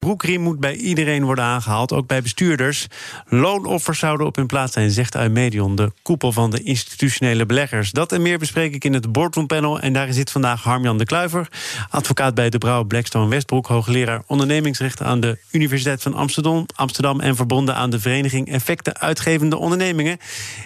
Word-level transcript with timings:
Broekriem 0.00 0.40
moet 0.40 0.60
bij 0.60 0.76
iedereen 0.76 1.24
worden 1.24 1.44
aangehaald, 1.44 1.92
ook 1.92 2.06
bij 2.06 2.22
bestuurders. 2.22 2.86
Loonoffers 3.28 3.98
zouden 3.98 4.26
op 4.26 4.36
hun 4.36 4.46
plaats 4.46 4.72
zijn, 4.72 4.90
zegt 4.90 5.14
Eumedion, 5.14 5.76
de 5.76 5.92
koepel 6.02 6.32
van 6.32 6.50
de 6.50 6.62
institutionele 6.62 7.46
beleggers. 7.46 7.90
Dat 7.90 8.12
en 8.12 8.22
meer 8.22 8.38
bespreek 8.38 8.74
ik 8.74 8.84
in 8.84 8.92
het 8.92 9.12
boardroompanel. 9.12 9.80
En 9.80 9.92
daar 9.92 10.12
zit 10.12 10.30
vandaag 10.30 10.62
Harmjan 10.62 10.98
de 10.98 11.04
Kluiver, 11.04 11.48
advocaat 11.90 12.34
bij 12.34 12.50
de 12.50 12.58
Brouw 12.58 12.84
Blackstone 12.84 13.28
Westbroek, 13.28 13.66
hoogleraar 13.66 14.22
ondernemingsrecht 14.26 15.02
aan 15.02 15.20
de 15.20 15.38
Universiteit 15.50 16.02
van 16.02 16.14
Amsterdam, 16.14 16.66
Amsterdam 16.74 17.20
en 17.20 17.36
verbonden 17.36 17.74
aan 17.74 17.90
de 17.90 18.00
Vereniging 18.00 18.48
Effecten 18.52 18.98
Uitgevende 18.98 19.56
Ondernemingen. 19.56 20.18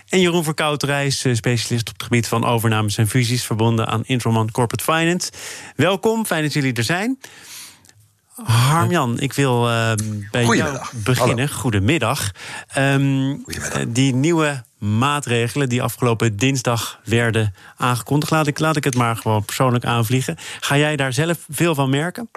En 0.08 0.20
Jeroen 0.20 0.44
Verkouterij 0.44 1.06
is 1.06 1.24
eh, 1.24 1.34
specialist 1.34 1.88
op 1.88 1.94
het 1.94 2.02
gebied 2.02 2.28
van 2.28 2.44
overnames 2.44 2.96
en 2.96 3.08
fusies, 3.08 3.44
verbonden 3.44 3.86
aan 3.86 4.02
Introman 4.04 4.50
Corporate 4.50 4.84
Finance. 4.84 5.32
Welkom, 5.76 6.26
fijn 6.26 6.42
dat 6.42 6.52
jullie 6.52 6.72
er 6.72 6.84
zijn. 6.84 7.18
Harmjan, 8.42 9.20
ik 9.20 9.32
wil 9.32 9.70
uh, 9.70 9.92
bij 10.30 10.44
jou 10.44 10.78
beginnen. 10.92 11.46
Hallo. 11.46 11.60
Goedemiddag. 11.60 12.30
Um, 12.78 13.42
Goedemiddag. 13.44 13.84
die 13.88 14.14
nieuwe 14.14 14.62
maatregelen 14.78 15.68
die 15.68 15.82
afgelopen 15.82 16.36
dinsdag 16.36 17.00
werden 17.04 17.54
aangekondigd... 17.76 18.30
Laat 18.30 18.46
ik, 18.46 18.58
laat 18.58 18.76
ik 18.76 18.84
het 18.84 18.94
maar 18.94 19.16
gewoon 19.16 19.44
persoonlijk 19.44 19.84
aanvliegen. 19.84 20.38
Ga 20.60 20.76
jij 20.76 20.96
daar 20.96 21.12
zelf 21.12 21.38
veel 21.50 21.74
van 21.74 21.90
merken? 21.90 22.30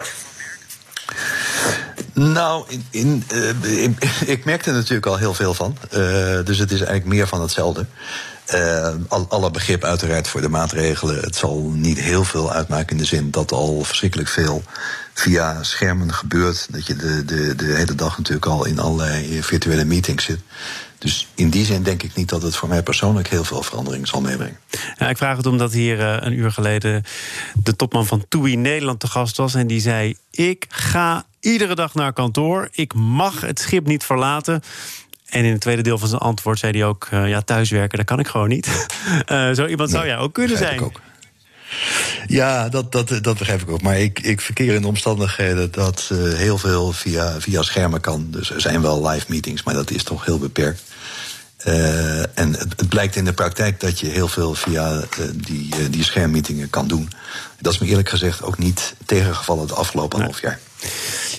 Nou, 2.13 2.65
in, 2.67 2.83
in, 2.89 3.23
uh, 3.33 3.83
in, 3.83 3.97
ik 4.25 4.45
merkte 4.45 4.69
er 4.69 4.75
natuurlijk 4.75 5.05
al 5.05 5.17
heel 5.17 5.33
veel 5.33 5.53
van. 5.53 5.77
Uh, 5.83 5.99
dus 6.43 6.57
het 6.57 6.71
is 6.71 6.79
eigenlijk 6.79 7.05
meer 7.05 7.27
van 7.27 7.41
hetzelfde. 7.41 7.85
Uh, 8.53 8.89
al, 9.07 9.25
alle 9.29 9.51
begrip 9.51 9.83
uiteraard 9.83 10.27
voor 10.27 10.41
de 10.41 10.49
maatregelen. 10.49 11.19
Het 11.19 11.35
zal 11.35 11.71
niet 11.73 11.99
heel 11.99 12.23
veel 12.23 12.51
uitmaken 12.51 12.89
in 12.89 12.97
de 12.97 13.05
zin 13.05 13.31
dat 13.31 13.51
al 13.51 13.83
verschrikkelijk 13.83 14.29
veel 14.29 14.63
via 15.19 15.63
schermen 15.63 16.13
gebeurt. 16.13 16.67
Dat 16.69 16.87
je 16.87 16.95
de, 16.95 17.25
de, 17.25 17.55
de 17.55 17.65
hele 17.65 17.95
dag 17.95 18.17
natuurlijk 18.17 18.45
al 18.45 18.65
in 18.65 18.79
allerlei 18.79 19.43
virtuele 19.43 19.85
meetings 19.85 20.25
zit. 20.25 20.39
Dus 20.97 21.27
in 21.35 21.49
die 21.49 21.65
zin 21.65 21.83
denk 21.83 22.03
ik 22.03 22.15
niet 22.15 22.29
dat 22.29 22.41
het 22.41 22.55
voor 22.55 22.69
mij 22.69 22.83
persoonlijk 22.83 23.27
heel 23.27 23.43
veel 23.43 23.63
verandering 23.63 24.07
zal 24.07 24.21
meebrengen. 24.21 24.57
Ja, 24.97 25.09
ik 25.09 25.17
vraag 25.17 25.37
het 25.37 25.45
omdat 25.45 25.73
hier 25.73 25.99
uh, 25.99 26.17
een 26.19 26.33
uur 26.33 26.51
geleden 26.51 27.03
de 27.63 27.75
topman 27.75 28.05
van 28.05 28.25
TUI 28.27 28.55
Nederland 28.55 28.99
te 28.99 29.07
gast 29.07 29.37
was. 29.37 29.55
En 29.55 29.67
die 29.67 29.79
zei: 29.79 30.17
Ik 30.31 30.65
ga 30.69 31.25
iedere 31.39 31.75
dag 31.75 31.93
naar 31.93 32.13
kantoor. 32.13 32.69
Ik 32.71 32.93
mag 32.93 33.41
het 33.41 33.59
schip 33.59 33.85
niet 33.85 34.03
verlaten. 34.03 34.61
En 35.25 35.45
in 35.45 35.51
het 35.51 35.61
tweede 35.61 35.81
deel 35.81 35.97
van 35.97 36.07
zijn 36.07 36.21
antwoord 36.21 36.59
zei 36.59 36.77
hij 36.77 36.87
ook: 36.87 37.07
uh, 37.13 37.29
Ja, 37.29 37.41
thuiswerken, 37.41 37.97
dat 37.97 38.07
kan 38.07 38.19
ik 38.19 38.27
gewoon 38.27 38.49
niet. 38.49 38.87
uh, 39.31 39.51
zo 39.59 39.65
iemand 39.65 39.89
nee, 39.89 39.97
zou 39.97 40.05
jij 40.05 40.17
ook 40.17 40.33
kunnen 40.33 40.57
zijn. 40.57 40.81
Ook. 40.81 41.01
Ja, 42.27 42.69
dat, 42.69 42.91
dat, 42.91 43.19
dat 43.21 43.37
begrijp 43.37 43.61
ik 43.61 43.69
ook. 43.69 43.81
Maar 43.81 43.99
ik, 43.99 44.19
ik 44.19 44.41
verkeer 44.41 44.73
in 44.73 44.81
de 44.81 44.87
omstandigheden 44.87 45.71
dat 45.71 46.09
uh, 46.11 46.33
heel 46.33 46.57
veel 46.57 46.91
via, 46.91 47.41
via 47.41 47.61
schermen 47.61 48.01
kan. 48.01 48.27
Dus 48.29 48.51
er 48.51 48.61
zijn 48.61 48.81
wel 48.81 49.07
live 49.07 49.25
meetings, 49.27 49.63
maar 49.63 49.73
dat 49.73 49.91
is 49.91 50.03
toch 50.03 50.25
heel 50.25 50.39
beperkt. 50.39 50.81
Uh, 51.67 52.19
en 52.19 52.53
het, 52.53 52.73
het, 52.75 52.89
blijkt 52.89 53.15
in 53.15 53.25
de 53.25 53.33
praktijk 53.33 53.79
dat 53.79 53.99
je 53.99 54.07
heel 54.07 54.27
veel 54.27 54.53
via 54.53 54.95
uh, 54.95 55.25
die, 55.33 55.89
die 55.89 56.03
schermmeetingen 56.03 56.69
kan 56.69 56.87
doen. 56.87 57.09
Dat 57.59 57.73
is 57.73 57.79
me 57.79 57.87
eerlijk 57.87 58.09
gezegd 58.09 58.43
ook 58.43 58.57
niet 58.57 58.95
tegengevallen 59.05 59.63
het 59.63 59.75
afgelopen 59.75 60.21
half 60.21 60.41
jaar. 60.41 60.59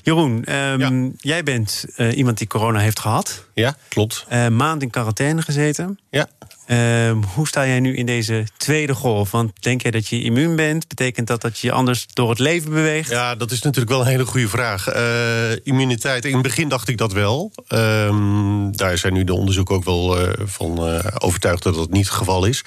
Jeroen, 0.03 0.55
um, 0.55 0.81
ja. 0.81 1.11
jij 1.19 1.43
bent 1.43 1.85
uh, 1.97 2.17
iemand 2.17 2.39
die 2.39 2.47
corona 2.47 2.79
heeft 2.79 2.99
gehad. 3.01 3.45
Ja, 3.55 3.77
klopt. 3.89 4.27
Uh, 4.33 4.49
maand 4.49 4.83
in 4.83 4.91
quarantaine 4.91 5.43
gezeten. 5.43 5.99
Ja. 6.11 6.29
Uh, 6.71 7.11
hoe 7.35 7.49
sta 7.49 7.67
jij 7.67 7.81
nu 7.81 7.97
in 7.97 8.07
deze 8.07 8.47
tweede 8.57 8.95
golf? 8.95 9.31
Want 9.31 9.53
denk 9.61 9.83
jij 9.83 9.91
dat 9.91 10.09
je 10.09 10.23
immuun 10.23 10.57
bent? 10.57 10.89
Betekent 10.89 11.27
dat 11.27 11.41
dat 11.41 11.59
je 11.59 11.67
je 11.67 11.73
anders 11.73 12.07
door 12.13 12.31
het 12.31 12.39
leven 12.39 12.71
beweegt? 12.71 13.11
Ja, 13.11 13.35
dat 13.35 13.51
is 13.51 13.63
natuurlijk 13.63 13.91
wel 13.91 14.01
een 14.01 14.07
hele 14.07 14.27
goede 14.27 14.49
vraag. 14.49 14.95
Uh, 14.95 15.57
immuniteit, 15.63 16.25
in 16.25 16.33
het 16.33 16.43
begin 16.43 16.69
dacht 16.69 16.89
ik 16.89 16.97
dat 16.97 17.13
wel. 17.13 17.53
Um, 17.69 18.77
daar 18.77 18.99
zijn 18.99 19.13
nu 19.13 19.25
de 19.25 19.35
onderzoeken 19.35 19.75
ook 19.75 19.85
wel 19.85 20.21
uh, 20.21 20.33
van 20.45 20.79
overtuigd 21.19 21.63
dat 21.63 21.75
dat 21.75 21.91
niet 21.91 22.05
het 22.05 22.15
geval 22.15 22.45
is. 22.45 22.65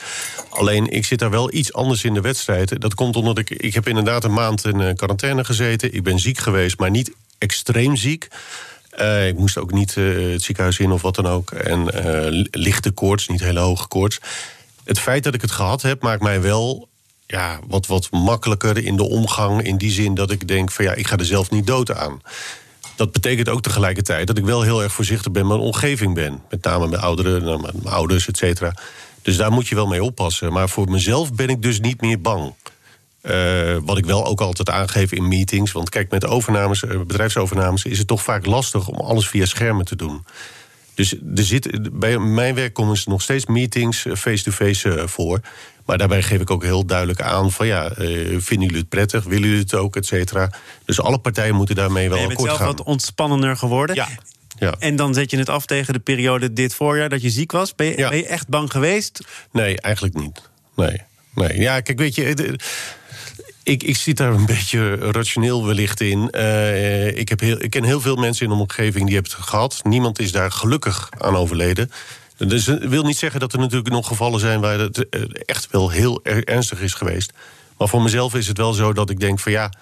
Alleen, 0.50 0.92
ik 0.92 1.06
zit 1.06 1.20
daar 1.20 1.30
wel 1.30 1.54
iets 1.54 1.74
anders 1.74 2.04
in 2.04 2.14
de 2.14 2.22
wedstrijd. 2.22 2.81
Dat 2.81 2.94
komt 2.94 3.16
omdat 3.16 3.38
ik... 3.38 3.50
Ik 3.50 3.74
heb 3.74 3.88
inderdaad 3.88 4.24
een 4.24 4.34
maand 4.34 4.66
in 4.66 4.96
quarantaine 4.96 5.46
gezeten. 5.46 5.94
Ik 5.94 6.04
ben 6.04 6.20
ziek 6.20 6.38
geweest, 6.38 6.80
maar 6.80 6.90
niet 6.90 7.12
extreem 7.38 7.96
ziek. 7.96 8.28
Uh, 9.00 9.28
ik 9.28 9.38
moest 9.38 9.57
ook 9.57 9.72
niet 9.72 9.96
uh, 9.96 10.31
het 10.31 10.44
ziekenhuis 10.44 10.79
in 10.79 10.91
of 10.91 11.02
wat 11.02 11.16
dan 11.16 11.28
ook. 11.28 11.52
En 11.52 11.79
uh, 11.79 12.46
lichte 12.52 12.91
koorts, 12.91 13.28
niet 13.28 13.40
hele 13.40 13.59
hoge 13.59 13.88
koorts. 13.88 14.19
Het 14.84 15.00
feit 15.00 15.24
dat 15.24 15.34
ik 15.34 15.41
het 15.41 15.52
gehad 15.52 15.81
heb, 15.81 16.02
maakt 16.02 16.22
mij 16.22 16.41
wel 16.41 16.88
ja, 17.28 17.59
wat, 17.68 17.88
wat 17.88 18.12
makkelijker 18.12 18.78
in 18.78 18.96
de 18.96 19.03
omgang. 19.03 19.63
In 19.63 19.78
die 19.78 19.91
zin 19.91 20.13
dat 20.13 20.31
ik 20.31 20.47
denk 20.47 20.72
van 20.72 20.85
ja, 20.85 20.94
ik 20.94 21.07
ga 21.07 21.18
er 21.18 21.25
zelf 21.25 21.51
niet 21.51 21.68
dood 21.68 21.91
aan. 21.91 22.22
Dat 22.96 23.12
betekent 23.12 23.50
ook 23.50 23.62
tegelijkertijd 23.62 24.28
dat 24.28 24.38
ik 24.38 24.46
wel 24.46 24.62
heel 24.62 24.84
erg 24.84 24.94
voorzichtig 24.94 25.31
ben 25.31 25.47
met 25.47 25.57
mijn 25.57 25.68
omgeving 25.68 26.13
ben. 26.13 26.41
Met 26.50 26.63
name 26.63 26.88
met 26.88 27.00
ouderen, 27.00 27.44
nou, 27.44 27.62
mijn 27.62 27.94
ouders, 27.94 28.28
et 28.28 28.38
cetera. 28.38 28.75
Dus 29.22 29.38
daar 29.38 29.51
moet 29.51 29.68
je 29.68 29.75
wel 29.75 29.88
mee 29.88 30.03
oppassen. 30.03 30.53
Maar 30.53 30.69
voor 30.69 30.90
mezelf 30.90 31.34
ben 31.34 31.50
ik 31.50 31.62
dus 31.62 31.80
niet 31.80 32.01
meer 32.01 32.22
bang. 32.22 32.53
Uh, 33.24 33.78
wat 33.82 33.98
ik 33.98 34.06
wel 34.06 34.26
ook 34.26 34.42
altijd 34.42 34.70
aangeef 34.70 35.12
in 35.12 35.28
meetings. 35.28 35.72
Want 35.72 35.90
kijk, 35.90 36.12
met 36.12 36.26
overnames, 36.26 36.84
uh, 36.84 37.02
bedrijfsovernames 37.02 37.84
is 37.84 37.98
het 37.98 38.08
toch 38.08 38.24
vaak 38.24 38.46
lastig 38.46 38.88
om 38.88 38.96
alles 38.96 39.28
via 39.28 39.46
schermen 39.46 39.86
te 39.86 39.96
doen. 39.96 40.26
Dus 40.94 41.14
er 41.36 41.44
zit, 41.44 42.00
bij 42.00 42.18
mijn 42.18 42.56
werk 42.56 42.74
komen 42.74 42.98
ze 42.98 43.10
nog 43.10 43.22
steeds 43.22 43.46
meetings 43.46 44.06
face-to-face 44.16 44.90
-face, 44.90 45.02
uh, 45.02 45.08
voor. 45.08 45.40
Maar 45.86 45.98
daarbij 45.98 46.22
geef 46.22 46.42
ik 46.42 46.50
ook 46.50 46.64
heel 46.64 46.86
duidelijk 46.86 47.22
aan 47.22 47.52
van 47.52 47.68
ja, 47.68 47.92
vinden 48.38 48.42
jullie 48.48 48.78
het 48.78 48.90
prettig? 48.90 49.24
Willen 49.24 49.48
jullie 49.48 49.64
het 49.64 49.74
ook, 49.74 49.96
et 49.96 50.06
cetera? 50.06 50.52
Dus 50.86 51.02
alle 51.02 51.18
partijen 51.18 51.56
moeten 51.56 51.76
daarmee 51.76 52.10
wel 52.10 52.18
akkoord 52.18 52.38
gaan. 52.38 52.44
Je 52.44 52.50
bent 52.50 52.62
zelf 52.64 52.78
wat 52.78 52.86
ontspannender 52.86 53.58
geworden. 53.58 53.96
Ja. 53.96 54.08
Ja. 54.62 54.76
En 54.80 54.96
dan 54.96 55.14
zet 55.14 55.31
je 55.31 55.38
het 55.38 55.50
af 55.50 55.66
tegen 55.66 55.94
de 55.94 56.00
periode 56.00 56.54
dit 56.54 56.74
voorjaar 56.74 57.10
dat 57.10 57.22
je 57.22 57.30
ziek 57.30 57.52
was. 57.52 57.76
Ben 57.76 57.88
je, 57.88 57.98
ja. 57.98 58.10
ben 58.10 58.18
je 58.18 58.28
echt 58.28 58.48
bang 58.48 58.72
geweest? 58.72 59.22
Nee, 59.52 59.81
eigenlijk 59.81 60.16
niet. 60.16 60.42
Nee. 60.76 61.02
nee. 61.34 61.60
Ja, 61.60 61.81
kijk, 61.81 61.98
weet 61.98 62.16
je. 62.16 62.36
De, 62.36 62.60
ik, 63.64 63.84
ik 63.84 63.96
zit 63.96 64.18
daar 64.18 64.34
een 64.34 64.46
beetje 64.56 64.96
rationeel 64.96 65.66
wellicht 65.66 66.02
in. 66.02 66.28
Uh, 66.32 67.18
ik, 67.18 67.30
heb 67.30 67.40
heel, 67.40 67.64
ik 67.64 67.70
ken 67.70 67.84
heel 67.84 68.02
veel 68.02 68.16
mensen 68.16 68.46
in 68.46 68.52
de 68.52 68.60
omgeving 68.60 69.06
die 69.06 69.14
hebben 69.14 69.32
het 69.32 69.42
gehad. 69.44 69.80
Niemand 69.84 70.20
is 70.20 70.32
daar 70.32 70.52
gelukkig 70.52 71.10
aan 71.18 71.36
overleden. 71.36 71.92
Dus 72.38 72.66
dat 72.66 72.84
wil 72.84 73.04
niet 73.04 73.18
zeggen 73.18 73.40
dat 73.40 73.54
er 73.54 73.60
natuurlijk 73.60 73.90
nog 73.90 74.08
gevallen 74.08 74.40
zijn 74.40 74.60
waar 74.60 74.80
het 74.80 75.10
echt 75.46 75.68
wel 75.72 75.90
heel 75.90 76.24
ernstig 76.24 76.82
is 76.82 76.94
geweest. 76.94 77.34
Maar 77.78 77.88
voor 77.88 78.02
mezelf 78.02 78.36
is 78.36 78.48
het 78.48 78.58
wel 78.58 78.74
zo 78.74 78.94
dat 78.94 79.10
ik 79.10 79.20
denk 79.20 79.40
van 79.40 79.52
ja. 79.52 79.74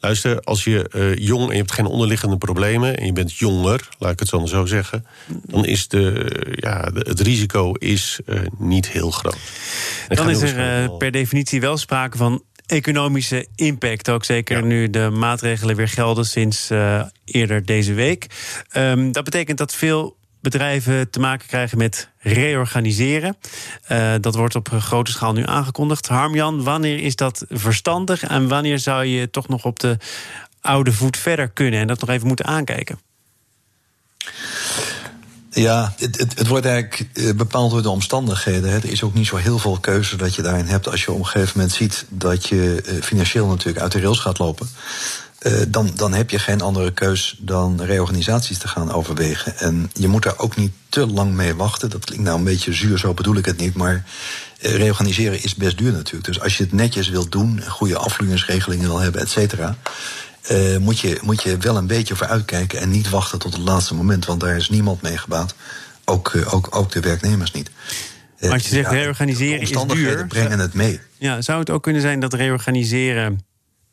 Luister, 0.00 0.40
als 0.40 0.64
je 0.64 0.90
uh, 0.94 1.16
jong 1.16 1.46
en 1.46 1.52
je 1.52 1.58
hebt 1.58 1.72
geen 1.72 1.86
onderliggende 1.86 2.36
problemen 2.36 2.96
en 2.96 3.06
je 3.06 3.12
bent 3.12 3.34
jonger, 3.34 3.88
laat 3.98 4.12
ik 4.12 4.18
het 4.18 4.30
dan 4.30 4.48
zo 4.48 4.66
zeggen, 4.66 5.06
dan 5.26 5.64
is 5.64 5.88
de, 5.88 6.36
ja, 6.54 6.82
de, 6.82 7.00
het 7.08 7.20
risico 7.20 7.72
is 7.72 8.20
uh, 8.26 8.40
niet 8.58 8.88
heel 8.88 9.10
groot. 9.10 9.36
En 10.08 10.16
dan 10.16 10.30
is 10.30 10.42
er 10.42 10.90
per 10.90 11.10
definitie 11.10 11.60
wel 11.60 11.76
sprake 11.76 12.16
van 12.16 12.42
economische 12.72 13.46
impact. 13.54 14.10
Ook 14.10 14.24
zeker 14.24 14.58
ja. 14.58 14.64
nu 14.64 14.90
de 14.90 15.10
maatregelen 15.10 15.76
weer 15.76 15.88
gelden 15.88 16.26
sinds 16.26 16.70
uh, 16.70 17.04
eerder 17.24 17.64
deze 17.64 17.92
week. 17.92 18.26
Um, 18.76 19.12
dat 19.12 19.24
betekent 19.24 19.58
dat 19.58 19.74
veel 19.74 20.16
bedrijven 20.40 21.10
te 21.10 21.20
maken 21.20 21.46
krijgen 21.46 21.78
met 21.78 22.08
reorganiseren. 22.18 23.36
Uh, 23.88 24.14
dat 24.20 24.34
wordt 24.34 24.54
op 24.54 24.68
grote 24.68 25.10
schaal 25.10 25.32
nu 25.32 25.46
aangekondigd. 25.46 26.08
Harmjan, 26.08 26.62
wanneer 26.62 27.00
is 27.00 27.16
dat 27.16 27.44
verstandig 27.48 28.22
en 28.22 28.48
wanneer 28.48 28.78
zou 28.78 29.04
je 29.04 29.30
toch 29.30 29.48
nog 29.48 29.64
op 29.64 29.78
de 29.78 29.96
oude 30.60 30.92
voet 30.92 31.16
verder 31.16 31.48
kunnen 31.48 31.80
en 31.80 31.86
dat 31.86 32.00
nog 32.00 32.10
even 32.10 32.26
moeten 32.26 32.46
aankijken? 32.46 32.98
Ja, 35.54 35.94
het, 35.96 36.18
het, 36.18 36.38
het, 36.38 36.46
wordt 36.46 36.66
eigenlijk 36.66 37.36
bepaald 37.36 37.70
door 37.70 37.82
de 37.82 37.88
omstandigheden. 37.88 38.70
Er 38.70 38.84
is 38.84 39.02
ook 39.02 39.14
niet 39.14 39.26
zo 39.26 39.36
heel 39.36 39.58
veel 39.58 39.78
keuze 39.78 40.16
dat 40.16 40.34
je 40.34 40.42
daarin 40.42 40.66
hebt 40.66 40.88
als 40.88 41.04
je 41.04 41.12
op 41.12 41.18
een 41.18 41.26
gegeven 41.26 41.52
moment 41.54 41.74
ziet 41.74 42.04
dat 42.08 42.48
je 42.48 42.82
financieel 43.02 43.46
natuurlijk 43.46 43.82
uit 43.82 43.92
de 43.92 44.00
rails 44.00 44.18
gaat 44.18 44.38
lopen. 44.38 44.68
Uh, 45.46 45.52
dan, 45.68 45.90
dan 45.94 46.12
heb 46.12 46.30
je 46.30 46.38
geen 46.38 46.60
andere 46.60 46.92
keus 46.92 47.36
dan 47.38 47.82
reorganisaties 47.82 48.58
te 48.58 48.68
gaan 48.68 48.92
overwegen. 48.92 49.58
En 49.58 49.90
je 49.92 50.08
moet 50.08 50.22
daar 50.22 50.38
ook 50.38 50.56
niet 50.56 50.72
te 50.88 51.06
lang 51.06 51.32
mee 51.32 51.54
wachten. 51.54 51.90
Dat 51.90 52.04
klinkt 52.04 52.24
nou 52.24 52.38
een 52.38 52.44
beetje 52.44 52.72
zuur, 52.72 52.98
zo 52.98 53.14
bedoel 53.14 53.36
ik 53.36 53.44
het 53.44 53.58
niet. 53.58 53.74
Maar 53.74 54.04
reorganiseren 54.60 55.42
is 55.42 55.54
best 55.54 55.78
duur 55.78 55.92
natuurlijk. 55.92 56.24
Dus 56.24 56.40
als 56.40 56.56
je 56.56 56.62
het 56.62 56.72
netjes 56.72 57.08
wilt 57.08 57.32
doen, 57.32 57.62
goede 57.68 57.98
afvloeingsregelingen 57.98 58.88
wil 58.88 58.98
hebben, 58.98 59.20
et 59.20 59.30
cetera. 59.30 59.76
Uh, 60.50 60.76
moet, 60.76 60.98
je, 60.98 61.18
moet 61.22 61.42
je 61.42 61.56
wel 61.56 61.76
een 61.76 61.86
beetje 61.86 62.16
voor 62.16 62.26
uitkijken 62.26 62.80
en 62.80 62.90
niet 62.90 63.10
wachten 63.10 63.38
tot 63.38 63.52
het 63.52 63.62
laatste 63.62 63.94
moment. 63.94 64.24
Want 64.24 64.40
daar 64.40 64.56
is 64.56 64.68
niemand 64.68 65.02
mee 65.02 65.18
gebaat. 65.18 65.54
Ook, 66.04 66.32
ook, 66.50 66.76
ook 66.76 66.92
de 66.92 67.00
werknemers 67.00 67.52
niet. 67.52 67.70
Maar 68.40 68.52
als 68.52 68.62
je 68.62 68.68
zegt 68.68 68.90
ja, 68.90 68.96
reorganiseren 68.96 69.60
is 69.60 69.70
duur. 69.70 70.26
brengen 70.26 70.58
het 70.58 70.74
mee. 70.74 71.00
Ja, 71.18 71.40
zou 71.40 71.58
het 71.58 71.70
ook 71.70 71.82
kunnen 71.82 72.02
zijn 72.02 72.20
dat 72.20 72.34
reorganiseren 72.34 73.44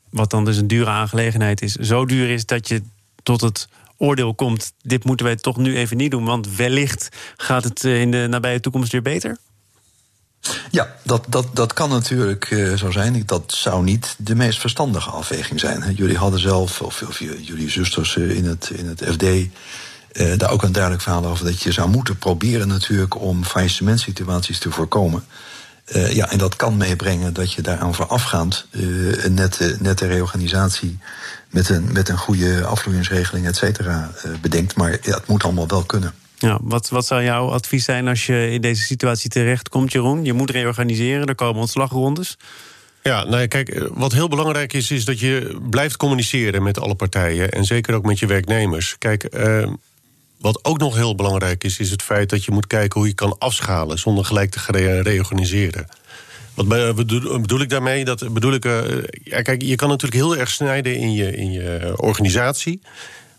wat 0.09 0.29
dan 0.29 0.45
dus 0.45 0.57
een 0.57 0.67
dure 0.67 0.89
aangelegenheid 0.89 1.61
is, 1.61 1.73
zo 1.73 2.05
duur 2.05 2.29
is 2.29 2.45
dat 2.45 2.67
je 2.67 2.81
tot 3.23 3.41
het 3.41 3.67
oordeel 3.97 4.35
komt: 4.35 4.73
dit 4.81 5.03
moeten 5.03 5.25
wij 5.25 5.35
toch 5.35 5.57
nu 5.57 5.77
even 5.77 5.97
niet 5.97 6.11
doen, 6.11 6.25
want 6.25 6.55
wellicht 6.55 7.09
gaat 7.37 7.63
het 7.63 7.83
eh, 7.83 8.01
in 8.01 8.11
de 8.11 8.27
nabije 8.29 8.59
toekomst 8.59 8.91
weer 8.91 9.01
beter? 9.01 9.37
Ja, 10.71 10.95
dat, 11.03 11.25
dat, 11.27 11.47
dat 11.53 11.73
kan 11.73 11.89
natuurlijk 11.89 12.51
uh, 12.51 12.73
zo 12.73 12.91
zijn. 12.91 13.23
Dat 13.25 13.53
zou 13.55 13.83
niet 13.83 14.15
de 14.17 14.35
meest 14.35 14.59
verstandige 14.59 15.09
afweging 15.09 15.59
zijn. 15.59 15.93
Jullie 15.95 16.17
hadden 16.17 16.39
zelf, 16.39 16.81
of, 16.81 17.01
of 17.01 17.19
jullie 17.19 17.69
zusters 17.69 18.15
in 18.15 18.45
het, 18.45 18.69
in 18.73 18.87
het 18.87 19.03
FD, 19.11 19.23
uh, 19.23 20.37
daar 20.37 20.51
ook 20.51 20.63
een 20.63 20.71
duidelijk 20.71 21.03
verhaal 21.03 21.25
over 21.25 21.45
dat 21.45 21.61
je 21.61 21.71
zou 21.71 21.89
moeten 21.89 22.17
proberen 22.17 22.67
natuurlijk 22.67 23.21
om 23.21 23.45
faillissementsituaties 23.45 24.59
te 24.59 24.71
voorkomen. 24.71 25.23
Ja, 26.09 26.29
en 26.29 26.37
dat 26.37 26.55
kan 26.55 26.77
meebrengen 26.77 27.33
dat 27.33 27.53
je 27.53 27.61
daaraan 27.61 27.95
voorafgaand 27.95 28.65
een 28.71 29.33
nette, 29.33 29.77
nette 29.79 30.07
reorganisatie 30.07 30.99
met 31.49 31.69
een, 31.69 31.91
met 31.91 32.09
een 32.09 32.17
goede 32.17 32.65
afvloeingsregeling, 32.65 33.47
et 33.47 33.55
cetera, 33.55 34.11
bedenkt. 34.41 34.75
Maar 34.75 34.91
ja, 35.01 35.15
het 35.15 35.27
moet 35.27 35.43
allemaal 35.43 35.67
wel 35.67 35.83
kunnen. 35.83 36.13
Ja, 36.39 36.59
wat, 36.61 36.89
wat 36.89 37.05
zou 37.05 37.23
jouw 37.23 37.49
advies 37.49 37.85
zijn 37.85 38.07
als 38.07 38.25
je 38.25 38.51
in 38.51 38.61
deze 38.61 38.83
situatie 38.83 39.29
terechtkomt, 39.29 39.91
Jeroen? 39.91 40.25
Je 40.25 40.33
moet 40.33 40.49
reorganiseren, 40.49 41.27
er 41.27 41.35
komen 41.35 41.61
ontslagrondes. 41.61 42.37
Ja, 43.03 43.23
nou 43.23 43.47
kijk, 43.47 43.89
wat 43.93 44.11
heel 44.11 44.27
belangrijk 44.27 44.73
is, 44.73 44.91
is 44.91 45.05
dat 45.05 45.19
je 45.19 45.59
blijft 45.69 45.97
communiceren 45.97 46.63
met 46.63 46.79
alle 46.79 46.95
partijen. 46.95 47.51
En 47.51 47.65
zeker 47.65 47.93
ook 47.93 48.05
met 48.05 48.19
je 48.19 48.25
werknemers. 48.25 48.95
Kijk, 48.97 49.29
wat 50.37 50.59
ook 50.65 50.77
nog 50.77 50.95
heel 50.95 51.15
belangrijk 51.15 51.63
is, 51.63 51.79
is 51.79 51.91
het 51.91 52.01
feit 52.01 52.29
dat 52.29 52.45
je 52.45 52.51
moet 52.51 52.67
kijken 52.67 52.99
hoe 52.99 53.09
je 53.09 53.15
kan 53.15 53.35
afschalen 53.37 53.99
zonder 53.99 54.25
gelijk 54.25 54.51
te 54.51 55.01
reorganiseren. 55.01 55.87
Wat 56.53 56.67
bedoel 57.41 57.61
ik 57.61 57.69
daarmee? 57.69 58.05
Dat 58.05 58.33
bedoel 58.33 58.53
ik. 58.53 58.63
Ja, 59.23 59.41
kijk, 59.41 59.61
je 59.61 59.75
kan 59.75 59.89
natuurlijk 59.89 60.21
heel 60.21 60.37
erg 60.37 60.49
snijden 60.49 60.95
in 60.95 61.13
je, 61.13 61.35
in 61.35 61.51
je 61.51 61.93
organisatie. 61.95 62.81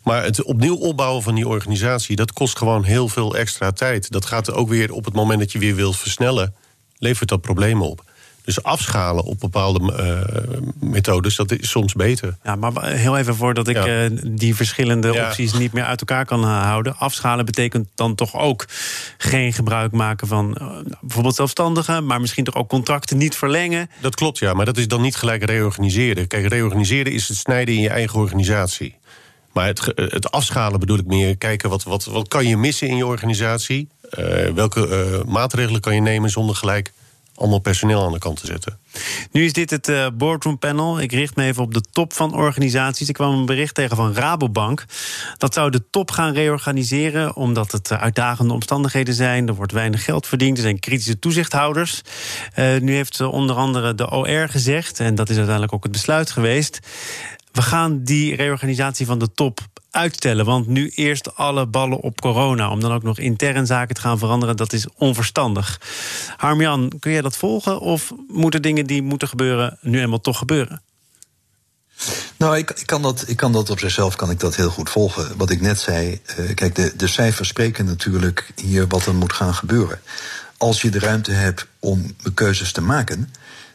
Maar 0.03 0.25
het 0.25 0.43
opnieuw 0.43 0.77
opbouwen 0.77 1.23
van 1.23 1.35
die 1.35 1.49
organisatie, 1.49 2.17
dat 2.17 2.33
kost 2.33 2.59
gewoon 2.59 2.85
heel 2.85 3.09
veel 3.09 3.37
extra 3.37 3.73
tijd. 3.73 4.11
Dat 4.11 4.27
gaat 4.27 4.53
ook 4.53 4.69
weer 4.69 4.93
op 4.93 5.05
het 5.05 5.15
moment 5.15 5.39
dat 5.39 5.53
je 5.53 5.59
weer 5.59 5.75
wilt 5.75 5.97
versnellen, 5.97 6.55
levert 6.99 7.29
dat 7.29 7.41
problemen 7.41 7.89
op. 7.89 8.09
Dus 8.45 8.63
afschalen 8.63 9.25
op 9.25 9.41
bepaalde 9.41 9.81
uh, 9.81 10.59
methodes, 10.91 11.37
dat 11.37 11.53
is 11.53 11.71
soms 11.71 11.93
beter. 11.93 12.37
Ja, 12.45 12.57
maar 12.57 12.87
heel 12.87 13.17
even 13.17 13.37
voordat 13.37 13.69
ik 13.69 13.77
ja. 13.77 14.05
uh, 14.05 14.19
die 14.25 14.55
verschillende 14.55 15.13
ja. 15.13 15.27
opties 15.27 15.53
niet 15.53 15.73
meer 15.73 15.85
uit 15.85 16.01
elkaar 16.01 16.25
kan 16.25 16.45
houden. 16.45 16.97
Afschalen 16.97 17.45
betekent 17.45 17.89
dan 17.95 18.15
toch 18.15 18.37
ook 18.37 18.67
geen 19.19 19.53
gebruik 19.53 19.93
maken 19.93 20.27
van 20.27 20.57
uh, 20.61 20.67
bijvoorbeeld 21.01 21.35
zelfstandigen, 21.35 22.07
maar 22.07 22.21
misschien 22.21 22.45
toch 22.45 22.55
ook 22.55 22.69
contracten 22.69 23.17
niet 23.17 23.37
verlengen. 23.37 23.91
Dat 24.01 24.15
klopt, 24.15 24.39
ja, 24.39 24.55
maar 24.55 24.65
dat 24.65 24.77
is 24.77 24.89
dan 24.89 25.01
niet 25.01 25.17
gelijk 25.17 25.45
reorganiseren. 25.45 26.27
Kijk, 26.27 26.49
reorganiseren 26.49 27.13
is 27.13 27.29
het 27.29 27.37
snijden 27.37 27.75
in 27.75 27.81
je 27.81 27.91
eigen 27.91 28.19
organisatie. 28.19 28.99
Maar 29.53 29.67
het, 29.67 29.93
het 29.95 30.31
afschalen 30.31 30.81
bedoel 30.81 30.99
ik 30.99 31.07
meer 31.07 31.37
kijken 31.37 31.71
wat, 31.71 31.83
wat, 31.83 32.05
wat 32.05 32.29
kan 32.29 32.47
je 32.47 32.57
missen 32.57 32.89
in 32.89 32.97
je 32.97 33.07
organisatie. 33.07 33.89
welke 34.55 35.23
maatregelen 35.27 35.81
kan 35.81 35.95
je 35.95 36.01
nemen 36.01 36.31
zonder 36.31 36.57
gelijk 36.57 36.93
allemaal 37.41 37.59
personeel 37.59 38.05
aan 38.05 38.13
de 38.13 38.19
kant 38.19 38.41
te 38.41 38.47
zetten. 38.47 38.79
Nu 39.31 39.45
is 39.45 39.53
dit 39.53 39.71
het 39.71 39.89
uh, 39.89 40.07
boardroom 40.15 40.59
panel. 40.59 41.01
Ik 41.01 41.13
richt 41.13 41.37
me 41.37 41.45
even 41.45 41.63
op 41.63 41.75
de 41.75 41.81
top 41.93 42.13
van 42.13 42.35
organisaties. 42.35 43.09
Ik 43.09 43.15
kwam 43.15 43.39
een 43.39 43.47
bericht 43.47 43.75
tegen 43.75 43.97
van 43.97 44.15
Rabobank. 44.15 44.85
Dat 45.39 45.55
zou 45.55 45.71
de 45.71 45.91
top 45.91 46.11
gaan 46.11 46.33
reorganiseren 46.33 47.37
omdat 47.37 47.73
het 47.73 47.91
eh, 47.91 48.03
uitdagende 48.03 48.53
omstandigheden 48.53 49.15
zijn. 49.15 49.49
Er 49.49 49.55
wordt 49.55 49.73
weinig 49.73 50.05
geld 50.05 50.27
verdiend. 50.27 50.57
Er 50.57 50.63
zijn 50.63 50.79
kritische 50.79 51.19
toezichthouders. 51.19 52.01
Uh, 52.57 52.81
nu 52.81 52.95
heeft 52.95 53.21
onder 53.21 53.57
andere 53.57 53.95
de 53.95 54.11
OR 54.11 54.49
gezegd, 54.49 55.01
en 55.01 55.15
dat 55.15 55.29
is 55.29 55.37
uiteindelijk 55.37 55.75
ook 55.75 55.83
het 55.83 55.93
besluit 55.93 56.31
geweest. 56.31 56.81
We 57.53 57.63
gaan 57.63 58.05
die 58.05 58.37
reorganisatie 58.37 59.07
van 59.07 59.19
de 59.19 59.33
top 59.33 59.61
uitstellen. 59.91 60.45
Want 60.45 60.67
nu 60.67 60.89
eerst 60.89 61.37
alle 61.37 61.67
ballen 61.67 62.01
op 62.01 62.21
corona. 62.21 62.71
Om 62.71 62.81
dan 62.81 62.93
ook 62.93 63.03
nog 63.03 63.19
intern 63.19 63.67
zaken 63.67 63.95
te 63.95 64.01
gaan 64.01 64.19
veranderen, 64.19 64.57
dat 64.57 64.73
is 64.73 64.87
onverstandig. 64.97 65.81
Harmjan, 66.37 66.93
kun 66.99 67.13
jij 67.13 67.21
dat 67.21 67.37
volgen? 67.37 67.81
Of 67.81 68.13
moeten 68.29 68.63
dingen 68.63 68.87
die 68.87 69.03
moeten 69.03 69.29
gebeuren 69.29 69.79
nu 69.81 70.01
eenmaal 70.01 70.21
toch 70.21 70.39
gebeuren? 70.39 70.83
Nou, 72.37 72.57
ik, 72.57 72.71
ik, 72.71 72.87
kan 72.87 73.03
dat, 73.03 73.25
ik 73.27 73.37
kan 73.37 73.53
dat 73.53 73.71
op 73.71 73.79
zichzelf 73.79 74.17
kan 74.17 74.31
ik 74.31 74.41
dat 74.41 74.57
heel 74.57 74.71
goed 74.71 74.91
volgen. 74.91 75.37
Wat 75.37 75.51
ik 75.51 75.61
net 75.61 75.81
zei, 75.81 76.21
uh, 76.39 76.55
kijk, 76.55 76.75
de, 76.75 76.93
de 76.97 77.07
cijfers 77.07 77.49
spreken 77.49 77.85
natuurlijk 77.85 78.53
hier 78.55 78.87
wat 78.87 79.07
er 79.07 79.15
moet 79.15 79.33
gaan 79.33 79.55
gebeuren. 79.55 80.01
Als 80.57 80.83
je 80.83 80.91
de 80.91 80.99
ruimte 80.99 81.33
hebt 81.33 81.67
om 81.79 82.15
keuzes 82.35 82.73
te 82.73 82.81
maken, 82.81 83.33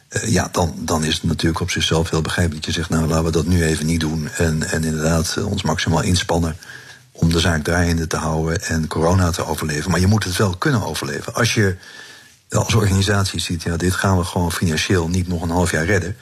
uh, 0.10 0.32
ja, 0.32 0.50
dan, 0.52 0.74
dan 0.78 1.04
is 1.04 1.14
het 1.14 1.24
natuurlijk 1.24 1.62
op 1.62 1.72
zichzelf 1.72 2.10
heel 2.10 2.22
begrijpelijk 2.22 2.66
dat 2.66 2.76
je 2.76 2.82
zegt, 2.82 2.92
nou 2.92 3.08
laten 3.08 3.26
we 3.26 3.32
dat 3.32 3.46
nu 3.46 3.64
even 3.64 3.86
niet 3.86 4.00
doen. 4.00 4.30
En, 4.38 4.64
en 4.64 4.84
inderdaad 4.84 5.38
ons 5.44 5.64
maximaal 5.64 6.02
inspannen 6.02 6.56
om 7.12 7.30
de 7.30 7.40
zaak 7.40 7.64
draaiende 7.64 8.08
te 8.08 8.18
houden 8.18 8.62
en 8.62 8.88
corona 8.88 9.32
te 9.32 9.46
overleven. 9.46 9.92
Maar 9.92 10.00
je 10.00 10.08
moet 10.08 10.24
het 10.24 10.36
wel 10.36 10.56
kunnen 10.56 10.84
overleven. 10.84 11.34
Als 11.34 11.54
je 11.54 11.76
als 12.50 12.74
organisatie 12.74 13.40
ziet, 13.40 13.64
ja, 13.64 13.78
dit 13.78 13.94
gaan 13.94 14.18
we 14.18 14.24
gewoon 14.24 14.52
financieel 14.52 15.08
niet 15.08 15.28
nog 15.28 15.42
een 15.42 15.50
half 15.50 15.72
jaar 15.72 15.86
redden. 15.86 16.16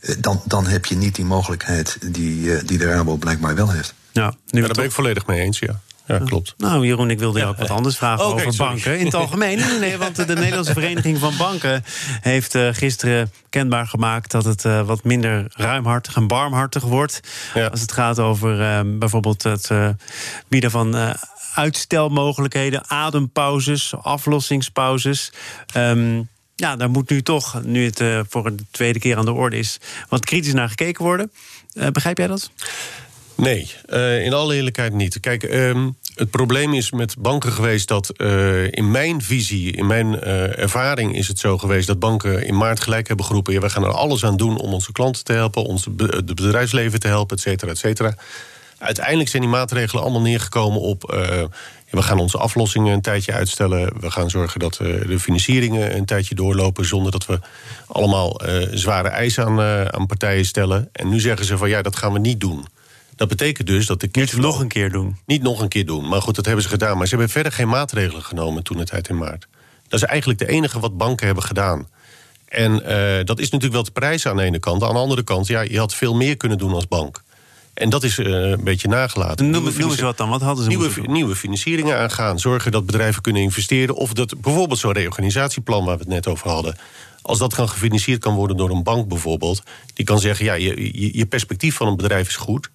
Uh, 0.00 0.16
dan, 0.18 0.42
dan 0.44 0.66
heb 0.66 0.86
je 0.86 0.96
niet 0.96 1.14
die 1.14 1.24
mogelijkheid 1.24 1.96
die, 2.12 2.42
uh, 2.42 2.60
die 2.64 2.78
de 2.78 2.86
Rabo 2.86 3.16
blijkbaar 3.16 3.54
wel 3.54 3.70
heeft. 3.70 3.94
Ja, 4.12 4.34
nu 4.46 4.60
ja, 4.60 4.66
daar 4.66 4.76
ben 4.76 4.84
ik 4.84 4.92
volledig 4.92 5.26
mee 5.26 5.40
eens, 5.40 5.58
ja. 5.58 5.80
Ja, 6.10 6.24
klopt. 6.24 6.54
Nou, 6.56 6.86
Jeroen, 6.86 7.10
ik 7.10 7.18
wilde 7.18 7.38
je 7.38 7.44
ook 7.44 7.56
wat 7.56 7.70
anders 7.70 7.96
vragen 7.96 8.24
over 8.24 8.52
sorry. 8.52 8.56
banken. 8.56 8.98
In 8.98 9.04
het 9.04 9.14
algemeen. 9.14 9.58
Nee, 9.58 9.78
nee, 9.78 9.98
want 9.98 10.16
de 10.16 10.34
Nederlandse 10.34 10.72
Vereniging 10.72 11.18
van 11.18 11.36
Banken 11.36 11.84
heeft 12.20 12.54
uh, 12.54 12.68
gisteren 12.72 13.32
kenbaar 13.48 13.86
gemaakt 13.86 14.30
dat 14.30 14.44
het 14.44 14.64
uh, 14.64 14.86
wat 14.86 15.04
minder 15.04 15.44
ruimhartig 15.48 16.16
en 16.16 16.26
barmhartig 16.26 16.82
wordt. 16.82 17.20
Ja. 17.54 17.66
Als 17.66 17.80
het 17.80 17.92
gaat 17.92 18.18
over 18.18 18.60
uh, 18.60 18.80
bijvoorbeeld 18.98 19.42
het 19.42 19.70
bieden 20.48 20.70
van 20.70 21.16
uitstelmogelijkheden, 21.54 22.90
adempauzes, 22.90 23.94
aflossingspauzes. 23.96 25.32
Um, 25.76 26.28
ja, 26.56 26.76
daar 26.76 26.90
moet 26.90 27.10
nu 27.10 27.22
toch, 27.22 27.62
nu 27.64 27.84
het 27.84 28.00
uh, 28.00 28.20
voor 28.28 28.56
de 28.56 28.64
tweede 28.70 28.98
keer 28.98 29.16
aan 29.16 29.24
de 29.24 29.32
orde 29.32 29.58
is, 29.58 29.78
wat 30.08 30.24
kritisch 30.24 30.52
naar 30.52 30.68
gekeken 30.68 31.04
worden. 31.04 31.32
Uh, 31.74 31.86
begrijp 31.88 32.18
jij 32.18 32.26
dat? 32.26 32.50
Nee, 33.34 33.74
uh, 33.86 34.24
in 34.24 34.32
alle 34.32 34.54
eerlijkheid 34.54 34.92
niet. 34.92 35.20
Kijk, 35.20 35.42
um, 35.42 35.96
het 36.20 36.30
probleem 36.30 36.74
is 36.74 36.90
met 36.90 37.14
banken 37.18 37.52
geweest 37.52 37.88
dat 37.88 38.12
uh, 38.16 38.64
in 38.70 38.90
mijn 38.90 39.22
visie, 39.22 39.72
in 39.72 39.86
mijn 39.86 40.06
uh, 40.06 40.58
ervaring 40.58 41.16
is 41.16 41.28
het 41.28 41.38
zo 41.38 41.58
geweest 41.58 41.86
dat 41.86 41.98
banken 41.98 42.46
in 42.46 42.56
maart 42.56 42.80
gelijk 42.80 43.08
hebben 43.08 43.26
geroepen: 43.26 43.52
ja, 43.52 43.60
we 43.60 43.70
gaan 43.70 43.84
er 43.84 43.92
alles 43.92 44.24
aan 44.24 44.36
doen 44.36 44.58
om 44.58 44.72
onze 44.72 44.92
klanten 44.92 45.24
te 45.24 45.32
helpen, 45.32 45.64
ons 45.64 45.86
be 45.90 46.22
bedrijfsleven 46.24 47.00
te 47.00 47.06
helpen, 47.06 47.36
et 47.36 47.42
cetera, 47.42 47.70
et 47.70 47.78
cetera. 47.78 48.14
Uiteindelijk 48.78 49.28
zijn 49.28 49.42
die 49.42 49.50
maatregelen 49.50 50.02
allemaal 50.02 50.20
neergekomen 50.20 50.80
op. 50.80 51.02
We 51.90 52.02
gaan 52.02 52.18
onze 52.18 52.38
aflossingen 52.38 52.92
een 52.92 53.00
tijdje 53.00 53.32
uitstellen. 53.32 54.00
We 54.00 54.10
gaan 54.10 54.30
zorgen 54.30 54.60
dat 54.60 54.74
de 54.74 55.20
financieringen 55.20 55.96
een 55.96 56.04
tijdje 56.04 56.34
doorlopen. 56.34 56.84
zonder 56.84 57.12
dat 57.12 57.26
we 57.26 57.40
allemaal 57.86 58.40
zware 58.70 59.08
eisen 59.08 59.44
aan, 59.44 59.60
aan 59.92 60.06
partijen 60.06 60.44
stellen. 60.44 60.88
En 60.92 61.08
nu 61.08 61.20
zeggen 61.20 61.46
ze 61.46 61.56
van 61.56 61.68
ja, 61.68 61.82
dat 61.82 61.96
gaan 61.96 62.12
we 62.12 62.18
niet 62.18 62.40
doen. 62.40 62.66
Dat 63.20 63.28
betekent 63.28 63.66
dus 63.66 63.86
dat 63.86 64.00
de 64.00 64.08
Niet 64.12 64.36
nog 64.36 64.60
een 64.60 64.68
keer 64.68 64.90
doen. 64.90 65.16
Niet 65.26 65.42
nog 65.42 65.60
een 65.60 65.68
keer 65.68 65.86
doen. 65.86 66.08
Maar 66.08 66.22
goed, 66.22 66.34
dat 66.34 66.44
hebben 66.44 66.62
ze 66.62 66.68
gedaan. 66.68 66.96
Maar 66.96 67.06
ze 67.06 67.14
hebben 67.14 67.32
verder 67.32 67.52
geen 67.52 67.68
maatregelen 67.68 68.22
genomen 68.22 68.62
toen 68.62 68.78
het 68.78 68.88
tijd 68.88 69.08
in 69.08 69.18
maart. 69.18 69.46
Dat 69.88 70.02
is 70.02 70.06
eigenlijk 70.06 70.38
de 70.38 70.48
enige 70.48 70.80
wat 70.80 70.96
banken 70.96 71.26
hebben 71.26 71.44
gedaan. 71.44 71.88
En 72.48 72.72
dat 73.24 73.38
is 73.38 73.44
natuurlijk 73.44 73.72
wel 73.72 73.82
te 73.82 73.90
prijzen 73.90 74.30
aan 74.30 74.36
de 74.36 74.42
ene 74.42 74.58
kant. 74.58 74.82
Aan 74.82 74.92
de 74.92 74.98
andere 74.98 75.22
kant, 75.22 75.46
ja, 75.46 75.60
je 75.60 75.78
had 75.78 75.94
veel 75.94 76.14
meer 76.14 76.36
kunnen 76.36 76.58
doen 76.58 76.72
als 76.72 76.88
bank. 76.88 77.22
En 77.74 77.90
dat 77.90 78.02
is 78.02 78.18
uh, 78.18 78.26
een 78.26 78.64
beetje 78.64 78.88
nagelaten. 78.88 79.50
Noem, 79.50 79.64
noem 79.78 79.90
eens 79.90 80.00
wat 80.00 80.16
dan, 80.16 80.28
wat 80.28 80.40
hadden 80.40 80.64
ze 80.64 80.70
nieuwe, 80.70 80.90
nieuwe 81.06 81.36
financieringen 81.36 81.98
aangaan. 81.98 82.38
Zorgen 82.38 82.72
dat 82.72 82.86
bedrijven 82.86 83.22
kunnen 83.22 83.42
investeren. 83.42 83.94
Of 83.94 84.12
dat 84.12 84.40
bijvoorbeeld 84.40 84.78
zo'n 84.78 84.92
reorganisatieplan 84.92 85.84
waar 85.84 85.96
we 85.96 86.02
het 86.02 86.12
net 86.12 86.26
over 86.26 86.50
hadden. 86.50 86.76
Als 87.22 87.38
dat 87.38 87.54
kan 87.54 87.68
gefinancierd 87.68 88.20
kan 88.20 88.34
worden 88.34 88.56
door 88.56 88.70
een 88.70 88.82
bank 88.82 89.08
bijvoorbeeld. 89.08 89.62
Die 89.94 90.04
kan 90.04 90.18
zeggen, 90.18 90.44
ja, 90.44 90.54
je, 90.54 91.00
je, 91.00 91.16
je 91.18 91.26
perspectief 91.26 91.74
van 91.74 91.86
een 91.86 91.96
bedrijf 91.96 92.28
is 92.28 92.36
goed. 92.36 92.70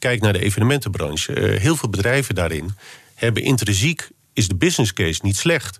Kijk 0.00 0.20
naar 0.20 0.32
de 0.32 0.42
evenementenbranche. 0.42 1.34
Uh, 1.34 1.60
heel 1.60 1.76
veel 1.76 1.88
bedrijven 1.88 2.34
daarin 2.34 2.74
hebben 3.14 3.42
intrinsiek... 3.42 4.08
is 4.32 4.48
de 4.48 4.54
business 4.54 4.92
case 4.92 5.20
niet 5.22 5.36
slecht. 5.36 5.76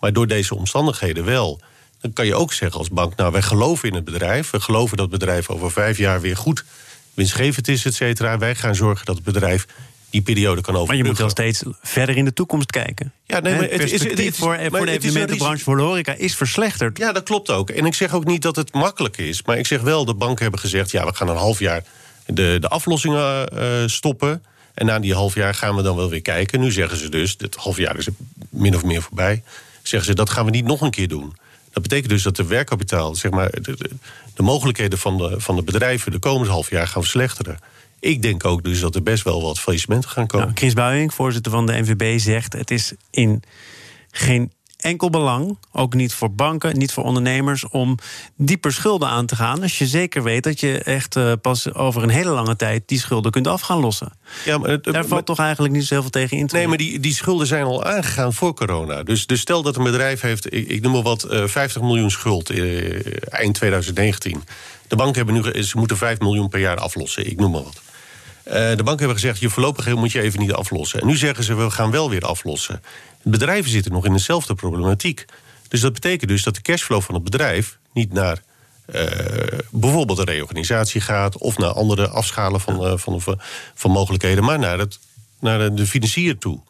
Maar 0.00 0.12
door 0.12 0.26
deze 0.26 0.54
omstandigheden 0.54 1.24
wel. 1.24 1.60
Dan 2.00 2.12
kan 2.12 2.26
je 2.26 2.34
ook 2.34 2.52
zeggen 2.52 2.78
als 2.78 2.88
bank, 2.88 3.16
nou 3.16 3.32
wij 3.32 3.42
geloven 3.42 3.88
in 3.88 3.94
het 3.94 4.04
bedrijf. 4.04 4.50
We 4.50 4.60
geloven 4.60 4.96
dat 4.96 5.10
het 5.10 5.18
bedrijf 5.18 5.48
over 5.48 5.70
vijf 5.70 5.98
jaar 5.98 6.20
weer 6.20 6.36
goed 6.36 6.64
winstgevend 7.14 7.68
is, 7.68 7.84
et 7.84 7.94
cetera. 7.94 8.38
Wij 8.38 8.54
gaan 8.54 8.74
zorgen 8.74 9.06
dat 9.06 9.14
het 9.14 9.24
bedrijf 9.24 9.66
die 10.10 10.22
periode 10.22 10.60
kan 10.60 10.74
overbruggen. 10.74 10.86
Maar 10.86 10.96
je 10.96 11.04
moet 11.04 11.18
wel 11.18 11.28
steeds 11.28 11.62
verder 11.82 12.16
in 12.16 12.24
de 12.24 12.32
toekomst 12.32 12.70
kijken. 12.70 13.12
Ja, 13.26 13.40
nee, 13.40 13.54
maar 13.54 13.62
het, 13.62 13.72
het, 13.72 13.92
is, 13.92 14.04
het, 14.04 14.18
is, 14.18 14.36
voor, 14.36 14.56
maar 14.56 14.70
voor 14.70 14.86
de 14.86 14.92
evenementenbranche, 14.92 15.64
voor 15.64 15.76
de 15.76 15.82
horeca, 15.82 16.12
is 16.12 16.36
verslechterd. 16.36 16.98
Ja, 16.98 17.12
dat 17.12 17.22
klopt 17.22 17.50
ook. 17.50 17.70
En 17.70 17.86
ik 17.86 17.94
zeg 17.94 18.14
ook 18.14 18.24
niet 18.24 18.42
dat 18.42 18.56
het 18.56 18.72
makkelijk 18.72 19.16
is. 19.16 19.42
Maar 19.42 19.58
ik 19.58 19.66
zeg 19.66 19.80
wel, 19.80 20.04
de 20.04 20.14
banken 20.14 20.42
hebben 20.42 20.60
gezegd... 20.60 20.90
ja, 20.90 21.06
we 21.06 21.14
gaan 21.14 21.28
een 21.28 21.36
half 21.36 21.58
jaar 21.58 21.84
de, 22.26 22.56
de 22.60 22.68
aflossingen 22.68 23.48
uh, 23.54 23.86
stoppen... 23.86 24.42
En 24.74 24.86
na 24.86 24.98
die 24.98 25.14
half 25.14 25.34
jaar 25.34 25.54
gaan 25.54 25.76
we 25.76 25.82
dan 25.82 25.96
wel 25.96 26.08
weer 26.08 26.22
kijken. 26.22 26.60
Nu 26.60 26.70
zeggen 26.70 26.98
ze 26.98 27.08
dus, 27.08 27.36
dit 27.36 27.54
half 27.54 27.76
jaar 27.76 27.96
is 27.98 28.08
min 28.48 28.74
of 28.74 28.84
meer 28.84 29.02
voorbij... 29.02 29.42
zeggen 29.82 30.08
ze, 30.08 30.14
dat 30.14 30.30
gaan 30.30 30.44
we 30.44 30.50
niet 30.50 30.64
nog 30.64 30.80
een 30.80 30.90
keer 30.90 31.08
doen. 31.08 31.36
Dat 31.72 31.82
betekent 31.82 32.08
dus 32.08 32.22
dat 32.22 32.36
de 32.36 32.46
werkkapitaal, 32.46 33.14
zeg 33.14 33.30
maar, 33.30 33.50
de, 33.50 33.60
de, 33.60 33.90
de 34.34 34.42
mogelijkheden 34.42 34.98
van 34.98 35.18
de, 35.18 35.40
van 35.40 35.56
de 35.56 35.62
bedrijven 35.62 36.12
de 36.12 36.18
komende 36.18 36.52
half 36.52 36.70
jaar 36.70 36.86
gaan 36.86 37.02
verslechteren. 37.02 37.58
ik 38.00 38.22
denk 38.22 38.44
ook 38.44 38.64
dus 38.64 38.80
dat 38.80 38.94
er 38.94 39.02
best 39.02 39.24
wel 39.24 39.42
wat 39.42 39.60
faillissementen 39.60 40.10
gaan 40.10 40.26
komen. 40.26 40.46
Nou, 40.46 40.58
Chris 40.58 40.72
Buijing, 40.72 41.14
voorzitter 41.14 41.52
van 41.52 41.66
de 41.66 41.72
NVB, 41.72 42.18
zegt... 42.18 42.52
het 42.52 42.70
is 42.70 42.92
in 43.10 43.42
geen 44.10 44.52
enkel 44.84 45.10
belang, 45.10 45.58
ook 45.72 45.94
niet 45.94 46.14
voor 46.14 46.34
banken, 46.34 46.78
niet 46.78 46.92
voor 46.92 47.04
ondernemers, 47.04 47.68
om 47.68 47.98
dieper 48.36 48.72
schulden 48.72 49.08
aan 49.08 49.26
te 49.26 49.36
gaan. 49.36 49.62
Als 49.62 49.78
je 49.78 49.86
zeker 49.86 50.22
weet 50.22 50.42
dat 50.42 50.60
je 50.60 50.78
echt 50.78 51.16
uh, 51.16 51.32
pas 51.40 51.74
over 51.74 52.02
een 52.02 52.08
hele 52.08 52.30
lange 52.30 52.56
tijd 52.56 52.82
die 52.86 52.98
schulden 52.98 53.30
kunt 53.30 53.46
af 53.46 53.60
gaan 53.60 53.80
lossen. 53.80 54.12
Ja, 54.44 54.58
maar 54.58 54.70
het, 54.70 54.84
Daar 54.84 54.94
valt 54.94 55.08
maar, 55.08 55.24
toch 55.24 55.38
eigenlijk 55.38 55.74
niet 55.74 55.84
zo 55.84 55.94
heel 55.94 56.02
veel 56.02 56.10
tegen 56.10 56.36
in 56.36 56.46
te 56.46 56.56
Nee, 56.56 56.68
maar 56.68 56.76
die, 56.76 57.00
die 57.00 57.14
schulden 57.14 57.46
zijn 57.46 57.64
al 57.64 57.84
aangegaan 57.84 58.32
voor 58.32 58.54
corona. 58.54 59.02
Dus, 59.02 59.26
dus 59.26 59.40
stel 59.40 59.62
dat 59.62 59.76
een 59.76 59.84
bedrijf 59.84 60.20
heeft, 60.20 60.54
ik, 60.54 60.68
ik 60.68 60.82
noem 60.82 60.92
maar 60.92 61.02
wat, 61.02 61.26
uh, 61.30 61.46
50 61.46 61.82
miljoen 61.82 62.10
schuld 62.10 62.50
uh, 62.50 63.00
eind 63.28 63.54
2019. 63.54 64.42
De 64.88 64.96
banken 64.96 65.26
hebben 65.26 65.52
nu, 65.52 65.62
ze 65.62 65.78
moeten 65.78 65.96
5 65.96 66.18
miljoen 66.18 66.48
per 66.48 66.60
jaar 66.60 66.76
aflossen, 66.76 67.26
ik 67.30 67.36
noem 67.40 67.50
maar 67.50 67.62
wat. 67.62 67.80
Uh, 68.46 68.52
de 68.52 68.74
banken 68.76 68.98
hebben 68.98 69.16
gezegd, 69.16 69.40
je 69.40 69.50
voorlopig 69.50 69.94
moet 69.94 70.12
je 70.12 70.20
even 70.20 70.40
niet 70.40 70.52
aflossen. 70.52 71.00
En 71.00 71.06
nu 71.06 71.16
zeggen 71.16 71.44
ze, 71.44 71.54
we 71.54 71.70
gaan 71.70 71.90
wel 71.90 72.10
weer 72.10 72.22
aflossen. 72.22 72.82
Bedrijven 73.22 73.70
zitten 73.70 73.92
nog 73.92 74.04
in 74.04 74.12
dezelfde 74.12 74.54
problematiek. 74.54 75.24
Dus 75.68 75.80
dat 75.80 75.92
betekent 75.92 76.30
dus 76.30 76.42
dat 76.42 76.54
de 76.54 76.62
cashflow 76.62 77.02
van 77.02 77.14
het 77.14 77.24
bedrijf 77.24 77.78
niet 77.92 78.12
naar 78.12 78.42
uh, 78.94 79.02
bijvoorbeeld 79.70 80.18
een 80.18 80.24
reorganisatie 80.24 81.00
gaat 81.00 81.38
of 81.38 81.58
naar 81.58 81.70
andere 81.70 82.08
afschalen 82.08 82.60
van, 82.60 82.84
uh, 82.84 82.96
van, 82.96 83.20
van, 83.20 83.40
van, 83.74 83.90
mogelijkheden, 83.90 84.44
maar 84.44 84.58
naar, 84.58 84.78
het, 84.78 84.98
naar 85.38 85.74
de 85.74 85.86
financier 85.86 86.38
toe. 86.38 86.60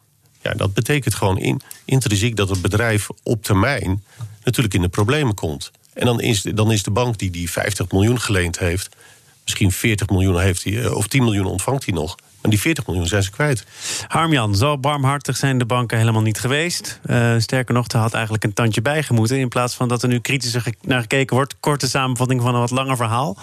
Ja, 0.42 0.54
dat 0.54 0.74
betekent 0.74 1.14
gewoon 1.14 1.38
in, 1.38 1.60
intrinsiek 1.84 2.36
dat 2.36 2.48
het 2.48 2.62
bedrijf 2.62 3.08
op 3.22 3.42
termijn 3.42 4.04
natuurlijk 4.44 4.74
in 4.74 4.82
de 4.82 4.88
problemen 4.88 5.34
komt. 5.34 5.70
En 5.92 6.06
dan 6.06 6.20
is, 6.20 6.42
dan 6.42 6.72
is 6.72 6.82
de 6.82 6.90
bank 6.90 7.18
die 7.18 7.30
die 7.30 7.50
50 7.50 7.90
miljoen 7.90 8.20
geleend 8.20 8.58
heeft, 8.58 8.96
misschien 9.44 9.72
40 9.72 10.08
miljoen 10.08 10.40
heeft 10.40 10.64
hij, 10.64 10.88
of 10.88 11.06
10 11.06 11.24
miljoen 11.24 11.46
ontvangt 11.46 11.84
hij 11.84 11.94
nog. 11.94 12.16
En 12.44 12.50
die 12.50 12.60
40 12.60 12.86
miljoen 12.86 13.06
zijn 13.06 13.22
ze 13.22 13.30
kwijt. 13.30 13.64
Harmjan, 14.06 14.54
zo 14.54 14.78
barmhartig 14.78 15.36
zijn 15.36 15.58
de 15.58 15.64
banken 15.64 15.98
helemaal 15.98 16.22
niet 16.22 16.40
geweest. 16.40 17.00
Uh, 17.06 17.34
sterker 17.38 17.74
nog, 17.74 17.88
er 17.88 17.98
had 17.98 18.14
eigenlijk 18.14 18.44
een 18.44 18.52
tandje 18.52 18.82
bijgemoeten. 18.82 19.38
In 19.38 19.48
plaats 19.48 19.74
van 19.74 19.88
dat 19.88 20.02
er 20.02 20.08
nu 20.08 20.18
kritischer 20.18 20.74
naar 20.82 21.00
gekeken 21.00 21.36
wordt. 21.36 21.54
Korte 21.60 21.88
samenvatting 21.88 22.42
van 22.42 22.54
een 22.54 22.60
wat 22.60 22.70
langer 22.70 22.96
verhaal. 22.96 23.36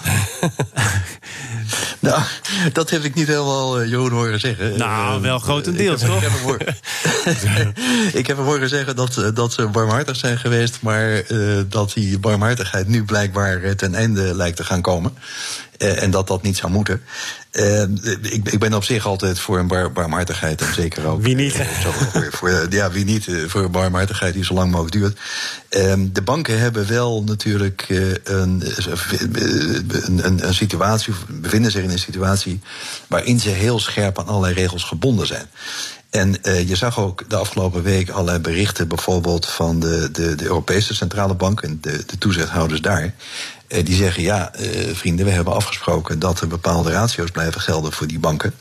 nou, 2.00 2.22
dat 2.74 2.89
heb 2.89 3.03
ik 3.03 3.15
niet 3.15 3.27
helemaal 3.27 3.81
uh, 3.81 3.89
Jeroen 3.89 4.12
horen 4.12 4.39
zeggen. 4.39 4.77
Nou, 4.77 5.15
uh, 5.15 5.22
wel 5.22 5.39
grotendeels, 5.39 6.01
toch? 6.01 6.15
Ik 6.15 6.22
heb, 6.22 6.31
hem 6.31 6.41
horen, 6.41 6.75
ik 8.20 8.27
heb 8.27 8.38
hem 8.38 8.46
horen 8.46 8.70
zeggen 8.70 8.96
dat, 8.96 9.31
dat 9.34 9.53
ze 9.53 9.67
barmhartig 9.67 10.15
zijn 10.15 10.38
geweest... 10.38 10.81
maar 10.81 11.24
dat 11.70 11.93
die 11.93 12.20
barmhartigheid 12.20 12.88
nu 12.88 13.03
blijkbaar 13.03 13.75
ten 13.75 13.96
einde 13.96 14.36
lijkt 14.36 14.58
te 14.58 14.63
gaan 14.63 14.81
komen. 14.81 15.13
En 15.82 16.12
dat 16.12 16.28
dat 16.28 16.42
niet 16.42 16.58
zou 16.58 16.72
moeten. 16.72 17.02
Uh, 17.52 17.82
ik, 18.22 18.50
ik, 18.50 18.60
ben 18.60 18.74
op 18.74 18.84
zich 18.84 19.06
altijd 19.06 19.40
voor 19.40 19.60
een 19.60 19.68
bar, 19.68 19.92
barmhartigheid. 19.92 20.62
En 20.62 20.74
zeker 20.74 21.06
ook. 21.06 21.22
Wie 21.22 21.36
niet? 21.36 21.56
Uh, 21.56 21.68
voor, 21.68 22.28
voor, 22.32 22.68
ja, 22.70 22.92
wie 22.92 23.06
niet? 23.06 23.28
Voor 23.48 23.64
een 23.64 23.72
barmhartigheid 23.72 24.34
die 24.34 24.46
zo 24.46 24.54
lang 24.54 24.72
mogelijk 24.72 24.96
duurt. 24.96 25.20
Ehm, 25.70 26.08
de 26.12 26.22
banken 26.22 26.60
hebben 26.60 26.88
wel 26.88 27.24
natuurlijk 27.24 27.86
een, 28.24 28.64
een, 30.04 30.48
een, 30.48 30.54
situatie, 30.54 31.14
bevinden 31.28 31.72
zich 31.72 31.84
in 31.84 31.90
een 31.90 32.00
situatie. 32.00 32.60
waarin 33.08 33.40
ze 33.40 33.50
heel 33.50 33.80
scherp 33.80 34.20
aan 34.20 34.28
allerlei 34.28 34.54
regels 34.54 34.84
gebonden 34.84 35.28
zijn. 35.28 35.46
En 36.12 36.36
uh, 36.44 36.68
je 36.68 36.76
zag 36.76 37.00
ook 37.00 37.30
de 37.30 37.36
afgelopen 37.36 37.84
week 37.84 38.10
allerlei 38.10 38.40
berichten, 38.40 38.88
bijvoorbeeld 38.88 39.46
van 39.46 39.80
de, 39.80 40.10
de, 40.12 40.36
de 40.36 40.44
Europese 40.44 40.96
Centrale 40.96 41.34
Bank 41.34 41.62
en 41.62 41.78
de, 41.82 42.04
de 42.06 42.18
toezichthouders 42.18 42.82
daar. 42.82 43.14
Uh, 43.72 43.86
die 43.86 43.96
zeggen: 43.96 44.24
ja, 44.24 44.51
uh, 44.60 44.96
vrienden, 44.96 45.25
we 45.25 45.32
hebben 45.32 45.54
afgesproken 45.54 46.20
dat 46.20 46.42
er 46.42 46.48
bepaalde 46.48 46.92
ratio's 46.92 47.32
blijven 47.32 47.62
gelden 47.62 47.92
voor 47.92 48.08
die 48.08 48.20
banken. 48.20 48.54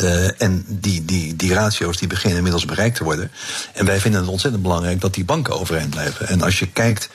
Uh, 0.00 0.42
en 0.42 0.64
die, 0.68 1.04
die, 1.04 1.36
die 1.36 1.54
ratio's 1.54 1.96
die 1.96 2.08
beginnen 2.08 2.36
inmiddels 2.36 2.64
bereikt 2.64 2.96
te 2.96 3.04
worden. 3.04 3.30
En 3.74 3.84
wij 3.84 4.00
vinden 4.00 4.20
het 4.20 4.30
ontzettend 4.30 4.62
belangrijk 4.62 5.00
dat 5.00 5.14
die 5.14 5.24
banken 5.24 5.60
overeind 5.60 5.90
blijven. 5.90 6.28
En 6.28 6.42
als 6.42 6.58
je 6.58 6.66
kijkt 6.66 7.08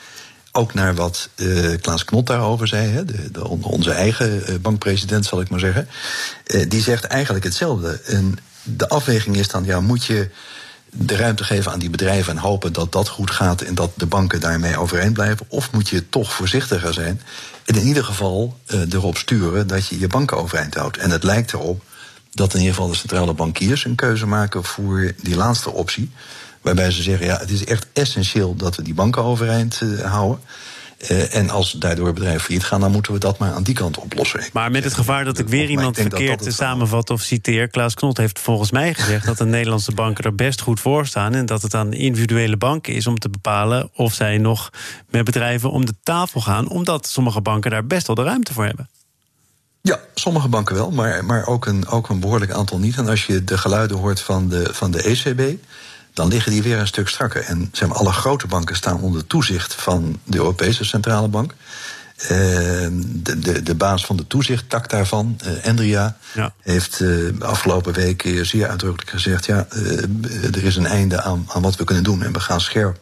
ook 0.51 0.74
naar 0.74 0.95
wat 0.95 1.29
uh, 1.36 1.77
Klaas 1.81 2.05
Knot 2.05 2.27
daarover 2.27 2.67
zei, 2.67 2.89
hè, 2.89 3.05
de, 3.05 3.31
de, 3.31 3.48
onze 3.48 3.91
eigen 3.91 4.62
bankpresident, 4.62 5.25
zal 5.25 5.41
ik 5.41 5.50
maar 5.50 5.60
zeggen. 5.60 5.88
Die 6.67 6.81
zegt 6.81 7.03
eigenlijk 7.03 7.45
hetzelfde. 7.45 8.01
En 8.05 8.38
de 8.63 8.89
afweging 8.89 9.36
is 9.36 9.48
dan, 9.48 9.65
ja, 9.65 9.79
moet 9.79 10.05
je 10.05 10.29
de 10.97 11.15
ruimte 11.15 11.43
geven 11.43 11.71
aan 11.71 11.79
die 11.79 11.89
bedrijven 11.89 12.33
en 12.33 12.39
hopen 12.39 12.73
dat 12.73 12.91
dat 12.91 13.07
goed 13.07 13.31
gaat 13.31 13.61
en 13.61 13.75
dat 13.75 13.91
de 13.95 14.05
banken 14.05 14.39
daarmee 14.39 14.77
overeind 14.77 15.13
blijven? 15.13 15.45
Of 15.49 15.71
moet 15.71 15.89
je 15.89 16.09
toch 16.09 16.33
voorzichtiger 16.33 16.93
zijn 16.93 17.21
en 17.65 17.75
in 17.75 17.85
ieder 17.85 18.03
geval 18.03 18.57
uh, 18.67 18.93
erop 18.93 19.17
sturen 19.17 19.67
dat 19.67 19.87
je 19.87 19.99
je 19.99 20.07
banken 20.07 20.37
overeind 20.37 20.75
houdt? 20.75 20.97
En 20.97 21.09
het 21.09 21.23
lijkt 21.23 21.53
erop 21.53 21.83
dat 22.31 22.53
in 22.53 22.59
ieder 22.59 22.75
geval 22.75 22.89
de 22.89 22.95
centrale 22.97 23.33
bankiers 23.33 23.85
een 23.85 23.95
keuze 23.95 24.25
maken 24.25 24.63
voor 24.63 25.11
die 25.21 25.35
laatste 25.35 25.71
optie. 25.71 26.11
Waarbij 26.61 26.91
ze 26.91 27.01
zeggen, 27.01 27.25
ja, 27.25 27.37
het 27.37 27.49
is 27.49 27.65
echt 27.65 27.87
essentieel 27.93 28.55
dat 28.55 28.75
we 28.75 28.83
die 28.83 28.93
banken 28.93 29.23
overeind 29.23 29.81
uh, 29.83 30.01
houden. 30.01 30.39
Uh, 31.09 31.35
en 31.35 31.50
als 31.50 31.71
daardoor 31.71 32.13
bedrijven 32.13 32.41
failliet 32.41 32.63
gaan, 32.63 32.79
dan 32.79 32.91
moeten 32.91 33.13
we 33.13 33.19
dat 33.19 33.38
maar 33.38 33.53
aan 33.53 33.63
die 33.63 33.75
kant 33.75 33.97
oplossen. 33.97 34.43
Maar 34.53 34.71
met 34.71 34.83
het 34.83 34.93
gevaar 34.93 35.24
dat 35.25 35.38
ik 35.38 35.47
weer 35.47 35.69
iemand 35.69 35.95
verkeerd 35.97 36.38
dat 36.38 36.47
dat 36.47 36.53
samenvat 36.53 37.09
of 37.09 37.21
citeer. 37.21 37.67
Klaas 37.67 37.93
Knot 37.93 38.17
heeft 38.17 38.39
volgens 38.39 38.71
mij 38.71 38.93
gezegd 38.93 39.25
dat 39.25 39.38
de 39.38 39.45
Nederlandse 39.45 39.91
banken 39.91 40.24
er 40.24 40.35
best 40.35 40.62
goed 40.62 40.79
voor 40.79 41.07
staan. 41.07 41.33
En 41.33 41.45
dat 41.45 41.62
het 41.62 41.74
aan 41.74 41.93
individuele 41.93 42.57
banken 42.57 42.93
is 42.93 43.07
om 43.07 43.19
te 43.19 43.29
bepalen 43.29 43.89
of 43.93 44.13
zij 44.13 44.38
nog 44.38 44.69
met 45.09 45.24
bedrijven 45.25 45.71
om 45.71 45.85
de 45.85 45.95
tafel 46.03 46.41
gaan. 46.41 46.69
Omdat 46.69 47.07
sommige 47.07 47.41
banken 47.41 47.71
daar 47.71 47.85
best 47.85 48.07
wel 48.07 48.15
de 48.15 48.24
ruimte 48.24 48.53
voor 48.53 48.65
hebben. 48.65 48.89
Ja, 49.81 50.00
sommige 50.13 50.47
banken 50.47 50.75
wel, 50.75 50.91
maar, 50.91 51.25
maar 51.25 51.47
ook, 51.47 51.65
een, 51.65 51.88
ook 51.88 52.09
een 52.09 52.19
behoorlijk 52.19 52.51
aantal 52.51 52.79
niet. 52.79 52.97
En 52.97 53.07
als 53.07 53.25
je 53.25 53.43
de 53.43 53.57
geluiden 53.57 53.97
hoort 53.97 54.21
van 54.21 54.50
de, 54.50 54.74
van 54.74 54.91
de 54.91 55.03
ECB 55.03 55.57
dan 56.15 56.27
liggen 56.27 56.51
die 56.51 56.63
weer 56.63 56.77
een 56.77 56.88
stuk 56.88 57.07
strakker. 57.07 57.41
En 57.41 57.69
zeg 57.72 57.88
maar, 57.88 57.98
alle 57.98 58.12
grote 58.12 58.48
banken 58.48 58.75
staan 58.75 59.01
onder 59.01 59.27
toezicht 59.27 59.74
van 59.74 60.19
de 60.24 60.38
Europese 60.38 60.86
Centrale 60.86 61.27
Bank. 61.27 61.53
Uh, 62.22 62.29
de, 62.29 63.39
de, 63.39 63.63
de 63.63 63.75
baas 63.75 64.05
van 64.05 64.15
de 64.15 64.27
toezicht, 64.27 64.69
tak 64.69 64.89
daarvan, 64.89 65.38
uh, 65.45 65.65
Endria, 65.65 66.17
ja. 66.34 66.53
heeft 66.62 67.00
uh, 67.00 67.41
afgelopen 67.41 67.93
week 67.93 68.39
zeer 68.41 68.67
uitdrukkelijk 68.67 69.10
gezegd: 69.10 69.45
ja, 69.45 69.67
er 70.51 70.63
is 70.63 70.75
een 70.75 70.86
einde 70.86 71.22
aan, 71.22 71.45
aan 71.48 71.62
wat 71.62 71.75
we 71.75 71.84
kunnen 71.84 72.03
doen. 72.03 72.24
En 72.24 72.34
we 72.34 72.39
gaan 72.39 72.62
scherp 72.62 73.00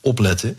opletten 0.00 0.58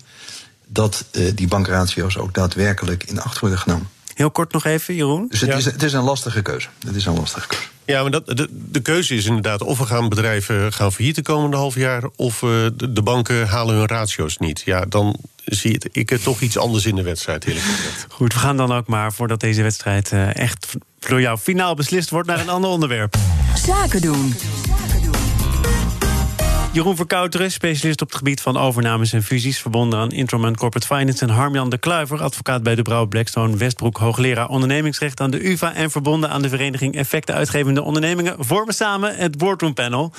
dat 0.68 1.06
die 1.36 1.48
bankratio's 1.48 2.18
ook 2.18 2.34
daadwerkelijk 2.34 3.04
in 3.04 3.22
acht 3.22 3.40
worden 3.40 3.60
genomen. 3.60 3.90
Heel 4.14 4.32
kort 4.32 4.54
nog 4.54 4.66
even, 4.66 4.96
Jeroen. 4.96 5.28
Dus 5.30 5.42
het, 5.42 5.50
ja. 5.50 5.56
is, 5.56 5.66
het 5.66 5.84
is 5.84 5.94
een 5.94 6.04
lastige 6.04 6.42
keuze. 6.42 6.68
Het 6.86 6.96
is 6.96 7.06
een 7.06 7.16
lastige 7.16 7.48
keuze. 7.48 7.68
Ja, 7.88 8.02
maar 8.02 8.12
dat, 8.12 8.26
de, 8.26 8.48
de 8.52 8.80
keuze 8.80 9.16
is 9.16 9.26
inderdaad 9.26 9.62
of 9.62 9.78
we 9.78 9.86
gaan 9.86 10.10
bedrijven 10.10 10.74
gaan 10.74 10.94
failliet 10.94 11.16
de 11.16 11.22
komende 11.22 11.58
half 11.58 11.76
jaar, 11.76 12.04
of 12.16 12.42
uh, 12.42 12.50
de, 12.74 12.94
de, 12.94 13.02
banken 13.02 13.48
halen 13.48 13.76
hun 13.76 13.88
ratio's 13.88 14.38
niet. 14.38 14.62
Ja, 14.66 14.86
dan 14.86 15.16
zie 15.44 15.72
het, 15.72 15.88
ik 15.92 16.10
het 16.10 16.24
toch 16.24 16.42
iets 16.42 16.58
anders 16.58 16.86
in 16.86 16.96
de 16.96 17.02
wedstrijd, 17.02 17.46
eerlijk 17.46 17.66
gezegd. 17.66 18.06
Goed, 18.10 18.34
we 18.34 18.40
gaan 18.40 18.58
dan 18.58 18.72
ook 18.72 18.88
maar, 18.88 19.14
voordat 19.14 19.40
deze 19.40 19.62
wedstrijd 19.62 20.12
uh, 20.12 20.36
echt 20.36 20.76
door 21.00 21.22
jou 21.22 21.38
finaal 21.38 21.76
beslist 21.76 22.10
wordt, 22.10 22.28
naar 22.28 22.40
een 22.40 22.50
ander 22.50 22.70
onderwerp. 22.70 23.16
Zaken 23.56 24.02
doen. 24.02 24.34
Jeroen 26.72 26.96
Verkouteren, 26.96 27.52
specialist 27.52 28.02
op 28.02 28.08
het 28.08 28.18
gebied 28.18 28.42
van 28.42 28.58
overnames 28.58 29.14
en 29.14 29.24
fusies... 29.24 29.60
verbonden 29.60 30.00
aan 30.00 30.12
Introman 30.12 30.56
Corporate 30.56 30.88
Finance... 30.88 31.26
en 31.26 31.30
Harmjan 31.30 31.70
de 31.70 31.78
Kluiver, 31.78 32.22
advocaat 32.22 32.64
bij 32.64 32.76
de 32.76 32.82
Brouw 32.82 33.06
Blackstone 33.06 33.58
Westbroek... 33.58 33.98
hoogleraar 33.98 34.50
ondernemingsrecht 34.50 35.20
aan 35.20 35.32
de 35.32 35.50
UvA... 35.50 35.74
en 35.74 35.92
verbonden 35.92 36.30
aan 36.30 36.42
de 36.42 36.50
vereniging 36.50 36.96
Effecten 36.96 37.36
Uitgevende 37.36 37.82
Ondernemingen... 37.82 38.36
vormen 38.40 38.74
samen 38.74 39.16
het 39.16 39.38
Boardroom 39.38 39.74
Panel. 39.74 40.14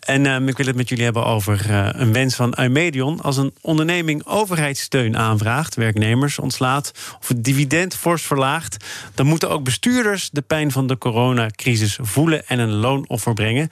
En 0.00 0.24
uh, 0.24 0.46
ik 0.46 0.56
wil 0.56 0.66
het 0.66 0.76
met 0.76 0.88
jullie 0.88 1.04
hebben 1.04 1.24
over 1.24 1.66
uh, 1.70 1.88
een 1.92 2.12
wens 2.12 2.34
van 2.34 2.54
Eumedion... 2.58 3.20
als 3.20 3.36
een 3.36 3.54
onderneming 3.60 4.26
overheidssteun 4.26 5.16
aanvraagt... 5.16 5.74
werknemers 5.74 6.38
ontslaat 6.38 6.92
of 7.20 7.28
het 7.28 7.44
dividend 7.44 7.94
fors 7.94 8.22
verlaagt... 8.22 8.84
dan 9.14 9.26
moeten 9.26 9.50
ook 9.50 9.64
bestuurders 9.64 10.30
de 10.30 10.42
pijn 10.42 10.72
van 10.72 10.86
de 10.86 10.98
coronacrisis 10.98 11.98
voelen... 12.02 12.46
en 12.46 12.58
een 12.58 12.74
loonoffer 12.74 13.34
brengen. 13.34 13.68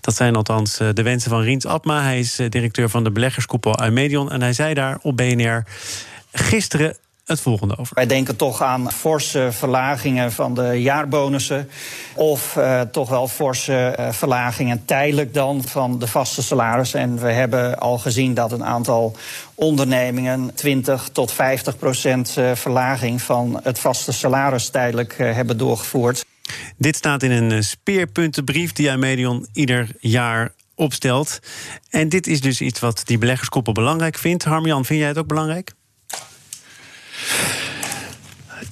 Dat 0.00 0.14
zijn 0.14 0.36
althans 0.36 0.80
uh, 0.80 0.88
de 0.92 1.02
wensen 1.02 1.30
van 1.30 1.40
Hij 1.82 2.18
is 2.18 2.38
eh, 2.38 2.48
directeur 2.48 2.88
van 2.88 3.04
de 3.04 3.10
beleggerskoepel 3.10 3.82
Eumedion. 3.82 4.30
En 4.30 4.42
hij 4.42 4.52
zei 4.52 4.74
daar 4.74 4.98
op 5.02 5.16
BNR 5.16 5.64
gisteren 6.32 6.96
het 7.24 7.40
volgende 7.40 7.78
over. 7.78 7.94
Wij 7.94 8.06
denken 8.06 8.36
toch 8.36 8.62
aan 8.62 8.92
forse 8.92 9.48
verlagingen 9.50 10.32
van 10.32 10.54
de 10.54 10.82
jaarbonussen. 10.82 11.68
Of 12.14 12.56
uh, 12.56 12.80
toch 12.80 13.08
wel 13.08 13.28
forse 13.28 13.96
uh, 13.98 14.12
verlagingen 14.12 14.84
tijdelijk 14.84 15.34
dan 15.34 15.62
van 15.62 15.98
de 15.98 16.06
vaste 16.06 16.42
salarissen. 16.42 17.00
En 17.00 17.18
we 17.18 17.30
hebben 17.32 17.78
al 17.78 17.98
gezien 17.98 18.34
dat 18.34 18.52
een 18.52 18.64
aantal 18.64 19.16
ondernemingen 19.54 20.54
20 20.54 21.08
tot 21.12 21.32
50 21.32 21.78
procent 21.78 22.36
verlaging 22.54 23.22
van 23.22 23.60
het 23.62 23.78
vaste 23.78 24.12
salaris 24.12 24.68
tijdelijk 24.68 25.14
hebben 25.18 25.58
doorgevoerd. 25.58 26.24
Dit 26.76 26.96
staat 26.96 27.22
in 27.22 27.30
een 27.30 27.64
speerpuntenbrief 27.64 28.72
die 28.72 28.88
Eumedion 28.88 29.46
ieder 29.52 29.88
jaar 30.00 30.52
opstelt. 30.82 31.38
En 31.90 32.08
dit 32.08 32.26
is 32.26 32.40
dus 32.40 32.60
iets 32.60 32.80
wat 32.80 33.02
die 33.04 33.18
beleggerskoppel 33.18 33.72
belangrijk 33.72 34.18
vindt. 34.18 34.44
Harmjan, 34.44 34.84
vind 34.84 34.98
jij 34.98 35.08
het 35.08 35.18
ook 35.18 35.26
belangrijk? 35.26 35.72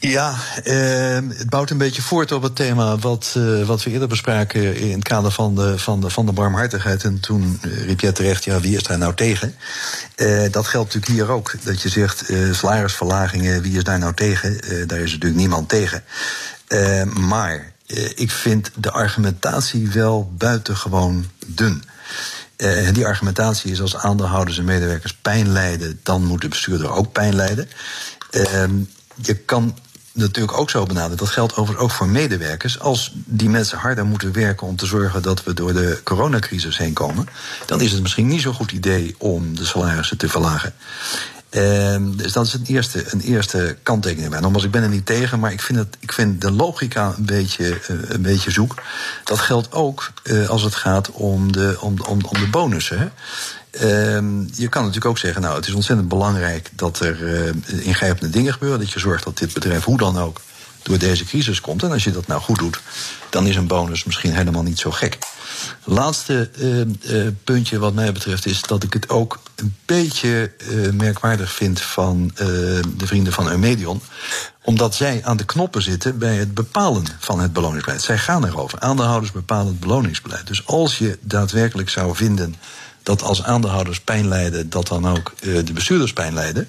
Ja, 0.01 0.35
eh, 0.65 1.19
het 1.39 1.51
bouwt 1.51 1.71
een 1.71 1.79
beetje 1.79 2.03
voort 2.03 2.33
op 2.33 2.43
het 2.43 2.57
thema 2.57 2.99
wat, 2.99 3.35
uh, 3.37 3.67
wat 3.67 3.83
we 3.83 3.91
eerder 3.91 4.09
bespraken 4.09 4.77
in 4.77 4.93
het 4.93 5.05
kader 5.05 5.31
van 5.31 5.55
de, 5.55 5.79
van 5.79 6.01
de, 6.01 6.11
van 6.11 6.27
de 6.27 6.33
barmhartigheid. 6.33 7.05
En 7.05 7.21
toen 7.21 7.61
uh, 7.65 7.85
riep 7.85 8.01
jij 8.01 8.13
terecht, 8.13 8.45
ja, 8.45 8.61
wie 8.61 8.77
is 8.77 8.83
daar 8.83 8.99
nou 8.99 9.15
tegen? 9.15 9.55
Uh, 10.17 10.43
dat 10.51 10.67
geldt 10.67 10.95
natuurlijk 10.95 11.13
hier 11.13 11.31
ook. 11.31 11.53
Dat 11.63 11.83
je 11.83 11.89
zegt, 11.89 12.33
salarisverlagingen, 12.53 13.63
wie 13.63 13.77
is 13.77 13.85
daar 13.85 13.99
nou 13.99 14.15
tegen? 14.15 14.59
daar 14.87 14.99
is 14.99 15.13
natuurlijk 15.13 15.41
niemand 15.41 15.69
tegen. 15.69 16.05
maar 17.15 17.73
ik 18.15 18.31
vind 18.31 18.71
de 18.75 18.91
argumentatie 18.91 19.91
wel 19.91 20.33
buitengewoon 20.37 21.27
dun. 21.47 21.85
Uh, 22.57 22.93
die 22.93 23.07
argumentatie 23.07 23.71
is 23.71 23.81
als 23.81 23.97
aandeelhouders 23.97 24.59
en 24.59 24.65
medewerkers 24.65 25.15
pijn 25.15 25.53
lijden, 25.53 26.01
dan 26.03 26.25
moet 26.25 26.41
de 26.41 26.49
bestuurder 26.49 26.91
ook 26.91 27.13
pijn 27.13 27.35
lijden. 27.35 27.69
Uh, 28.31 28.65
je 29.15 29.35
kan 29.35 29.75
natuurlijk 30.13 30.59
ook 30.59 30.71
zo 30.71 30.85
benaderen. 30.87 31.17
Dat 31.17 31.29
geldt 31.29 31.57
overigens 31.57 31.79
ook 31.79 31.91
voor 31.91 32.09
medewerkers. 32.09 32.79
Als 32.79 33.13
die 33.15 33.49
mensen 33.49 33.79
harder 33.79 34.07
moeten 34.07 34.33
werken 34.33 34.67
om 34.67 34.77
te 34.77 34.87
zorgen 34.87 35.23
dat 35.23 35.45
we 35.45 35.55
door 35.55 35.73
de 35.73 36.01
coronacrisis 36.05 36.79
heen 36.79 36.93
komen, 36.93 37.29
dan 37.67 37.81
is 37.81 37.93
het 37.93 38.03
misschien 38.03 38.27
niet 38.27 38.43
zo'n 38.43 38.55
goed 38.55 38.73
idee 38.73 39.15
om 39.19 39.57
de 39.57 39.65
salarissen 39.65 40.17
te 40.17 40.29
verlagen. 40.29 40.75
Uh, 41.51 41.97
dus 42.17 42.33
dat 42.33 42.47
is 42.47 42.53
een 42.53 42.65
eerste, 42.67 43.13
een 43.13 43.21
eerste 43.21 43.77
kanttekening 43.83 44.31
bij. 44.31 44.41
Nogmaals, 44.41 44.65
ik 44.65 44.71
ben 44.71 44.83
er 44.83 44.89
niet 44.89 45.07
tegen, 45.07 45.41
maar 45.41 45.53
ik 45.53 45.61
vind, 45.61 45.79
het, 45.79 45.97
ik 46.01 46.13
vind 46.13 46.41
de 46.41 46.51
logica 46.51 47.15
een 47.17 47.27
beetje, 47.27 47.69
uh, 47.91 47.99
een 48.09 48.23
beetje 48.23 48.51
zoek. 48.51 48.75
Dat 49.25 49.39
geldt 49.39 49.73
ook 49.73 50.13
uh, 50.25 50.49
als 50.49 50.63
het 50.63 50.75
gaat 50.75 51.11
om 51.11 51.53
de, 51.53 51.77
om, 51.81 51.95
om, 52.01 52.19
om 52.25 52.39
de 52.39 52.49
bonussen. 52.51 53.13
Uh, 53.73 53.83
je 54.53 54.69
kan 54.69 54.83
natuurlijk 54.83 55.05
ook 55.05 55.19
zeggen, 55.19 55.43
nou, 55.43 55.57
het 55.57 55.67
is 55.67 55.75
ontzettend 55.75 56.09
belangrijk 56.09 56.71
dat 56.73 57.01
er 57.01 57.21
uh, 57.21 57.87
ingrijpende 57.87 58.31
dingen 58.31 58.53
gebeuren. 58.53 58.79
Dat 58.79 58.91
je 58.91 59.01
zorgt 59.01 59.25
dat 59.25 59.39
dit 59.39 59.55
bedrijf 59.55 59.85
hoe 59.85 59.99
dan 59.99 60.19
ook 60.19 60.41
door 60.91 60.99
deze 60.99 61.25
crisis 61.25 61.61
komt. 61.61 61.83
En 61.83 61.91
als 61.91 62.05
je 62.05 62.11
dat 62.11 62.27
nou 62.27 62.41
goed 62.41 62.59
doet, 62.59 62.81
dan 63.29 63.47
is 63.47 63.57
een 63.57 63.67
bonus 63.67 64.05
misschien 64.05 64.35
helemaal 64.35 64.63
niet 64.63 64.79
zo 64.79 64.91
gek. 64.91 65.19
Laatste 65.85 66.51
uh, 66.59 66.81
uh, 66.81 67.29
puntje 67.45 67.79
wat 67.79 67.95
mij 67.95 68.13
betreft 68.13 68.47
is 68.47 68.63
dat 68.63 68.83
ik 68.83 68.93
het 68.93 69.09
ook 69.09 69.41
een 69.55 69.75
beetje 69.85 70.53
uh, 70.59 70.93
merkwaardig 70.93 71.53
vind 71.53 71.81
van 71.81 72.31
de 72.35 73.07
vrienden 73.07 73.33
van 73.33 73.49
Eumedion. 73.51 74.01
Omdat 74.63 74.95
zij 74.95 75.21
aan 75.25 75.37
de 75.37 75.45
knoppen 75.45 75.83
zitten 75.83 76.19
bij 76.19 76.37
het 76.37 76.55
bepalen 76.55 77.05
van 77.19 77.41
het 77.41 77.53
beloningsbeleid. 77.53 78.03
Zij 78.03 78.19
gaan 78.19 78.47
erover. 78.47 78.81
Aandeelhouders 78.81 79.33
bepalen 79.33 79.67
het 79.67 79.81
beloningsbeleid. 79.81 80.47
Dus 80.47 80.67
als 80.67 80.99
je 80.99 81.19
daadwerkelijk 81.21 81.89
zou 81.89 82.17
vinden 82.17 82.55
dat 83.03 83.23
als 83.23 83.43
aandeelhouders 83.43 84.01
pijn 84.01 84.29
lijden, 84.29 84.71
dat 84.71 84.89
dan 84.89 85.09
ook 85.09 85.33
uh, 85.41 85.65
de 85.65 85.73
bestuurders 85.73 86.13
pijn 86.13 86.35
lijden. 86.35 86.69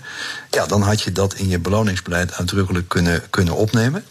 Ja, 0.50 0.66
dan 0.66 0.82
had 0.82 1.02
je 1.02 1.12
dat 1.12 1.34
in 1.34 1.48
je 1.48 1.60
beloningsbeleid 1.60 2.34
uitdrukkelijk 2.34 2.88
kunnen, 2.88 3.30
kunnen 3.30 3.56
opnemen. 3.56 4.04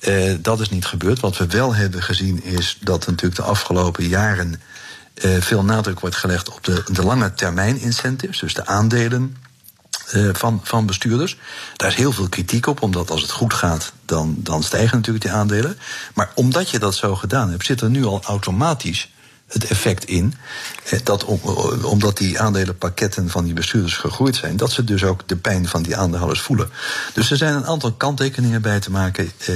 Uh, 0.00 0.34
dat 0.40 0.60
is 0.60 0.70
niet 0.70 0.86
gebeurd. 0.86 1.20
Wat 1.20 1.36
we 1.36 1.46
wel 1.46 1.74
hebben 1.74 2.02
gezien 2.02 2.44
is 2.44 2.78
dat 2.80 3.06
natuurlijk 3.06 3.36
de 3.36 3.42
afgelopen 3.42 4.08
jaren 4.08 4.60
uh, 5.14 5.40
veel 5.40 5.64
nadruk 5.64 6.00
wordt 6.00 6.16
gelegd 6.16 6.48
op 6.48 6.64
de, 6.64 6.82
de 6.92 7.04
lange 7.04 7.34
termijn 7.34 7.80
incentives, 7.80 8.38
dus 8.38 8.54
de 8.54 8.66
aandelen. 8.66 9.36
Van, 10.32 10.60
van 10.64 10.86
bestuurders. 10.86 11.36
Daar 11.76 11.88
is 11.88 11.94
heel 11.94 12.12
veel 12.12 12.28
kritiek 12.28 12.66
op, 12.66 12.82
omdat 12.82 13.10
als 13.10 13.22
het 13.22 13.30
goed 13.30 13.54
gaat, 13.54 13.92
dan, 14.04 14.36
dan 14.38 14.62
stijgen 14.62 14.96
natuurlijk 14.96 15.24
die 15.24 15.34
aandelen. 15.34 15.78
Maar 16.14 16.30
omdat 16.34 16.70
je 16.70 16.78
dat 16.78 16.94
zo 16.94 17.14
gedaan 17.14 17.50
hebt, 17.50 17.64
zit 17.64 17.80
er 17.80 17.90
nu 17.90 18.04
al 18.04 18.22
automatisch 18.24 19.10
het 19.48 19.64
effect 19.64 20.04
in. 20.04 20.34
Eh, 20.84 20.98
dat 21.04 21.24
omdat 21.82 22.16
die 22.16 22.40
aandelenpakketten 22.40 23.30
van 23.30 23.44
die 23.44 23.52
bestuurders 23.52 23.96
gegroeid 23.96 24.36
zijn, 24.36 24.56
dat 24.56 24.72
ze 24.72 24.84
dus 24.84 25.04
ook 25.04 25.28
de 25.28 25.36
pijn 25.36 25.68
van 25.68 25.82
die 25.82 25.96
aandeelhouders 25.96 26.40
voelen. 26.40 26.70
Dus 27.14 27.30
er 27.30 27.36
zijn 27.36 27.54
een 27.54 27.66
aantal 27.66 27.92
kanttekeningen 27.92 28.62
bij 28.62 28.80
te 28.80 28.90
maken 28.90 29.30
eh, 29.38 29.54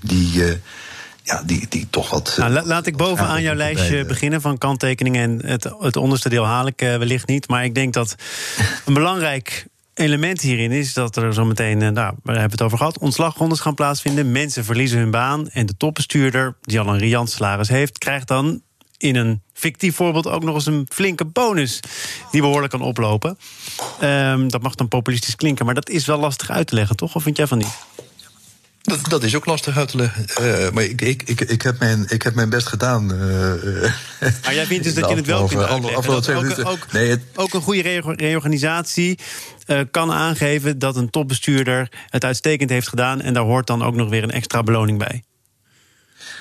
die. 0.00 0.44
Eh, 0.44 0.54
ja, 1.22 1.42
die, 1.46 1.66
die 1.68 1.86
toch 1.90 2.10
wat. 2.10 2.34
Nou, 2.38 2.66
laat 2.66 2.86
ik 2.86 2.96
bovenaan 2.96 3.42
jouw 3.42 3.54
lijstje 3.54 4.04
beginnen 4.04 4.40
van 4.40 4.58
kanttekeningen. 4.58 5.22
En 5.22 5.50
het, 5.50 5.72
het 5.80 5.96
onderste 5.96 6.28
deel 6.28 6.44
haal 6.44 6.66
ik 6.66 6.82
uh, 6.82 6.96
wellicht 6.96 7.26
niet. 7.26 7.48
Maar 7.48 7.64
ik 7.64 7.74
denk 7.74 7.92
dat 7.92 8.14
een 8.84 8.94
belangrijk 8.94 9.66
element 9.94 10.40
hierin 10.40 10.72
is 10.72 10.92
dat 10.92 11.16
er 11.16 11.34
zometeen, 11.34 11.82
eh, 11.82 11.88
nou, 11.88 12.14
we 12.22 12.30
hebben 12.32 12.50
het 12.50 12.62
over 12.62 12.78
gehad, 12.78 12.98
ontslagrondes 12.98 13.60
gaan 13.60 13.74
plaatsvinden. 13.74 14.32
Mensen 14.32 14.64
verliezen 14.64 14.98
hun 14.98 15.10
baan. 15.10 15.48
En 15.48 15.66
de 15.66 15.76
topbestuurder, 15.76 16.56
die 16.60 16.80
al 16.80 16.88
een 16.88 16.98
riant 16.98 17.30
salaris 17.30 17.68
heeft, 17.68 17.98
krijgt 17.98 18.28
dan 18.28 18.62
in 18.96 19.16
een 19.16 19.42
fictief 19.52 19.96
voorbeeld 19.96 20.26
ook 20.26 20.42
nog 20.42 20.54
eens 20.54 20.66
een 20.66 20.86
flinke 20.92 21.24
bonus 21.24 21.80
die 22.30 22.40
behoorlijk 22.40 22.72
kan 22.72 22.82
oplopen. 22.82 23.38
Um, 24.02 24.50
dat 24.50 24.62
mag 24.62 24.74
dan 24.74 24.88
populistisch 24.88 25.36
klinken, 25.36 25.64
maar 25.64 25.74
dat 25.74 25.88
is 25.88 26.06
wel 26.06 26.18
lastig 26.18 26.50
uit 26.50 26.66
te 26.66 26.74
leggen, 26.74 26.96
toch? 26.96 27.14
Of 27.14 27.22
vind 27.22 27.36
jij 27.36 27.46
van 27.46 27.58
niet? 27.58 27.76
Dat, 28.82 29.00
dat 29.08 29.22
is 29.22 29.36
ook 29.36 29.46
lastig 29.46 29.76
uit 29.76 29.88
te 29.88 29.96
leggen. 29.96 30.24
Uh, 30.40 30.70
maar 30.70 30.82
ik, 30.82 31.00
ik, 31.00 31.22
ik, 31.22 31.40
ik, 31.40 31.62
heb 31.62 31.78
mijn, 31.78 32.04
ik 32.08 32.22
heb 32.22 32.34
mijn 32.34 32.50
best 32.50 32.66
gedaan. 32.66 33.12
Uh, 33.12 33.18
maar 34.42 34.54
jij 34.54 34.66
vindt 34.66 34.84
dus 34.84 34.94
dat 35.00 35.08
je 35.08 35.16
het 35.16 35.26
wel 35.26 35.46
kunt 35.46 35.62
uitleggen. 35.62 36.66
ook, 36.66 36.66
ook, 36.66 36.92
nee, 36.92 37.10
het... 37.10 37.20
ook 37.34 37.54
een 37.54 37.60
goede 37.60 38.02
reorganisatie 38.16 39.18
uh, 39.70 39.80
kan 39.90 40.12
aangeven 40.12 40.78
dat 40.78 40.96
een 40.96 41.10
topbestuurder 41.10 41.88
het 42.08 42.24
uitstekend 42.24 42.70
heeft 42.70 42.88
gedaan. 42.88 43.20
En 43.20 43.34
daar 43.34 43.42
hoort 43.42 43.66
dan 43.66 43.82
ook 43.82 43.94
nog 43.94 44.08
weer 44.08 44.22
een 44.22 44.30
extra 44.30 44.62
beloning 44.62 44.98
bij. 44.98 45.22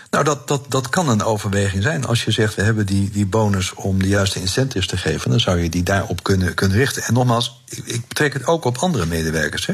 Nou, 0.10 0.24
dat, 0.24 0.48
dat, 0.48 0.66
dat 0.68 0.90
kan 0.90 1.10
een 1.10 1.24
overweging 1.24 1.84
zijn. 1.84 2.06
Als 2.06 2.24
je 2.24 2.32
zegt, 2.32 2.56
we 2.56 2.62
hebben 2.62 2.86
die, 2.86 3.10
die 3.10 3.26
bonus 3.26 3.74
om 3.74 4.02
de 4.02 4.08
juiste 4.08 4.40
incentives 4.40 4.88
te 4.88 4.98
geven... 4.98 5.30
dan 5.30 5.40
zou 5.40 5.60
je 5.62 5.70
die 5.70 5.84
daarop 5.84 6.24
kunnen, 6.24 6.54
kunnen 6.54 6.78
richten. 6.78 7.04
En 7.04 7.14
nogmaals, 7.14 7.64
ik, 7.70 7.86
ik 7.86 8.08
betrek 8.08 8.34
het 8.34 8.46
ook 8.46 8.66
op 8.66 8.78
andere 8.78 9.06
medewerkers. 9.06 9.66
Hè? 9.66 9.74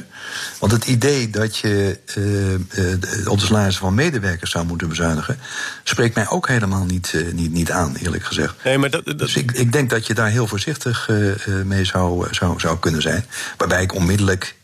Want 0.59 0.71
het 0.71 0.85
idee 0.85 1.29
dat 1.29 1.57
je 1.57 1.99
uh, 2.17 2.51
uh, 2.51 3.27
op 3.27 3.39
de 3.39 3.45
salarissen 3.45 3.83
van 3.83 3.93
medewerkers 3.93 4.51
zou 4.51 4.65
moeten 4.65 4.89
bezuinigen... 4.89 5.39
spreekt 5.83 6.15
mij 6.15 6.29
ook 6.29 6.47
helemaal 6.47 6.85
niet, 6.85 7.11
uh, 7.15 7.33
niet, 7.33 7.51
niet 7.51 7.71
aan, 7.71 7.95
eerlijk 7.95 8.23
gezegd. 8.23 8.55
Nee, 8.63 8.77
maar 8.77 8.89
dat, 8.89 9.05
dat... 9.05 9.19
Dus 9.19 9.35
ik, 9.35 9.51
ik 9.51 9.71
denk 9.71 9.89
dat 9.89 10.07
je 10.07 10.13
daar 10.13 10.29
heel 10.29 10.47
voorzichtig 10.47 11.09
mee 11.65 11.85
zou, 11.85 12.27
zou, 12.31 12.59
zou 12.59 12.79
kunnen 12.79 13.01
zijn. 13.01 13.25
Waarbij 13.57 13.81
ik 13.81 13.93
onmiddellijk 13.93 14.55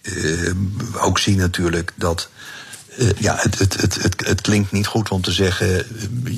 ook 0.99 1.19
zie 1.19 1.35
natuurlijk 1.35 1.93
dat... 1.95 2.29
Uh, 2.97 3.09
ja, 3.19 3.35
het, 3.39 3.59
het, 3.59 3.81
het, 3.81 4.01
het, 4.01 4.27
het 4.27 4.41
klinkt 4.41 4.71
niet 4.71 4.87
goed 4.87 5.09
om 5.09 5.21
te 5.21 5.31
zeggen. 5.31 5.77
Eh, 5.77 5.85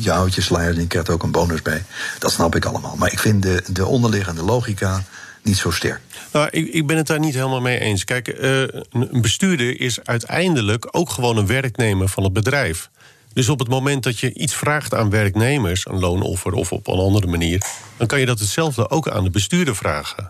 je 0.01 0.11
houdt 0.11 0.35
je 0.35 0.41
salaris 0.41 0.75
en 0.75 0.81
je 0.81 0.87
krijgt 0.87 1.09
ook 1.09 1.23
een 1.23 1.31
bonus 1.31 1.61
bij. 1.61 1.83
Dat 2.19 2.31
snap 2.31 2.55
ik 2.55 2.65
allemaal. 2.65 2.95
Maar 2.95 3.11
ik 3.11 3.19
vind 3.19 3.43
de, 3.43 3.63
de 3.67 3.85
onderliggende 3.85 4.43
logica 4.43 5.03
niet 5.41 5.57
zo 5.57 5.71
sterk. 5.71 6.01
Nou, 6.31 6.47
ik, 6.51 6.67
ik 6.67 6.87
ben 6.87 6.97
het 6.97 7.07
daar 7.07 7.19
niet 7.19 7.33
helemaal 7.33 7.61
mee 7.61 7.79
eens. 7.79 8.03
Kijk, 8.03 8.27
uh, 8.27 8.61
een 8.91 9.21
bestuurder 9.21 9.81
is 9.81 10.03
uiteindelijk 10.03 10.87
ook 10.91 11.09
gewoon 11.09 11.37
een 11.37 11.47
werknemer 11.47 12.09
van 12.09 12.23
het 12.23 12.33
bedrijf. 12.33 12.89
Dus 13.33 13.49
op 13.49 13.59
het 13.59 13.67
moment 13.67 14.03
dat 14.03 14.19
je 14.19 14.33
iets 14.33 14.53
vraagt 14.53 14.93
aan 14.93 15.09
werknemers, 15.09 15.85
een 15.87 15.99
loonoffer 15.99 16.51
of 16.51 16.71
op 16.71 16.87
een 16.87 16.99
andere 16.99 17.27
manier, 17.27 17.61
dan 17.97 18.07
kan 18.07 18.19
je 18.19 18.25
dat 18.25 18.39
hetzelfde 18.39 18.89
ook 18.89 19.09
aan 19.09 19.23
de 19.23 19.29
bestuurder 19.29 19.75
vragen. 19.75 20.29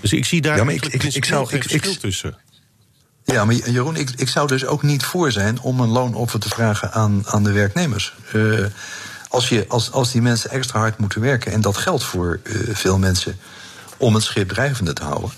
Dus 0.00 0.12
ik 0.12 0.24
zie 0.24 0.40
daar 0.40 0.56
ja, 0.56 0.70
ik, 0.70 0.84
ik, 0.86 1.02
ik, 1.02 1.24
zou, 1.24 1.46
geen 1.46 1.62
verschil 1.62 1.96
tussen. 1.96 2.36
Ja, 3.32 3.44
maar 3.44 3.54
Jeroen, 3.54 3.96
ik, 3.96 4.10
ik 4.16 4.28
zou 4.28 4.48
dus 4.48 4.66
ook 4.66 4.82
niet 4.82 5.04
voor 5.04 5.32
zijn 5.32 5.60
om 5.60 5.80
een 5.80 5.88
loonoffer 5.88 6.40
te 6.40 6.48
vragen 6.48 6.92
aan, 6.92 7.22
aan 7.26 7.42
de 7.42 7.52
werknemers. 7.52 8.14
Uh, 8.34 8.66
als, 9.28 9.48
je, 9.48 9.64
als, 9.68 9.92
als 9.92 10.12
die 10.12 10.22
mensen 10.22 10.50
extra 10.50 10.78
hard 10.78 10.98
moeten 10.98 11.20
werken, 11.20 11.52
en 11.52 11.60
dat 11.60 11.76
geldt 11.76 12.04
voor 12.04 12.40
uh, 12.42 12.74
veel 12.74 12.98
mensen 12.98 13.38
om 13.96 14.14
het 14.14 14.22
schip 14.22 14.48
drijvende 14.48 14.92
te 14.92 15.02
houden, 15.02 15.30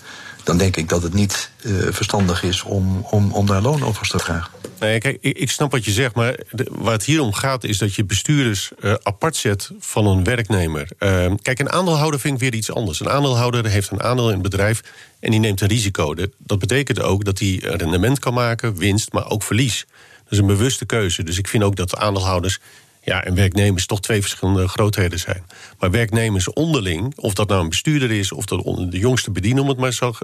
dan 0.44 0.57
denk 0.57 0.76
ik 0.76 0.88
dat 0.88 1.03
het 1.03 1.14
niet 1.14 1.50
uh, 1.61 1.92
verstandig 1.92 2.42
is 2.42 2.62
om, 2.62 3.07
om, 3.11 3.33
om 3.33 3.46
daar 3.46 3.62
loonoffers 3.62 4.11
te 4.11 4.18
vragen. 4.18 4.50
Nee, 4.80 4.98
kijk, 4.98 5.18
ik, 5.20 5.50
snap 5.50 5.70
wat 5.70 5.84
je 5.84 5.90
zegt, 5.90 6.14
maar 6.14 6.40
de, 6.50 6.66
waar 6.70 6.92
het 6.92 7.04
hier 7.04 7.20
om 7.20 7.32
gaat 7.32 7.64
is 7.64 7.78
dat 7.78 7.94
je 7.94 8.04
bestuurders 8.04 8.70
uh, 8.80 8.94
apart 9.02 9.36
zet 9.36 9.70
van 9.78 10.06
een 10.06 10.24
werknemer. 10.24 10.88
Uh, 10.98 11.32
kijk, 11.42 11.58
een 11.58 11.70
aandeelhouder 11.70 12.20
vind 12.20 12.34
ik 12.34 12.40
weer 12.40 12.54
iets 12.54 12.72
anders. 12.72 13.00
Een 13.00 13.08
aandeelhouder 13.08 13.66
heeft 13.66 13.90
een 13.90 14.02
aandeel 14.02 14.26
in 14.26 14.32
het 14.32 14.42
bedrijf 14.42 14.82
en 15.18 15.30
die 15.30 15.40
neemt 15.40 15.60
een 15.60 15.68
risico. 15.68 16.14
Dat 16.38 16.58
betekent 16.58 17.00
ook 17.00 17.24
dat 17.24 17.38
hij 17.38 17.60
rendement 17.62 18.18
kan 18.18 18.34
maken, 18.34 18.76
winst, 18.76 19.12
maar 19.12 19.30
ook 19.30 19.42
verlies. 19.42 19.86
Dat 20.24 20.32
is 20.32 20.38
een 20.38 20.46
bewuste 20.46 20.86
keuze. 20.86 21.22
Dus 21.22 21.38
ik 21.38 21.48
vind 21.48 21.62
ook 21.62 21.76
dat 21.76 21.96
aandeelhouders 21.96 22.58
ja, 23.02 23.24
en 23.24 23.34
werknemers 23.34 23.86
toch 23.86 24.00
twee 24.00 24.20
verschillende 24.20 24.68
grootheden 24.68 25.18
zijn. 25.18 25.44
Maar 25.78 25.90
werknemers 25.90 26.52
onderling, 26.52 27.12
of 27.16 27.34
dat 27.34 27.48
nou 27.48 27.62
een 27.62 27.68
bestuurder 27.68 28.10
is... 28.10 28.32
of 28.32 28.44
dat 28.44 28.64
de 28.64 28.98
jongste 28.98 29.30
bediener, 29.30 29.62
om 29.62 29.68
het 29.68 29.78
maar 29.78 29.92
zo, 29.92 30.14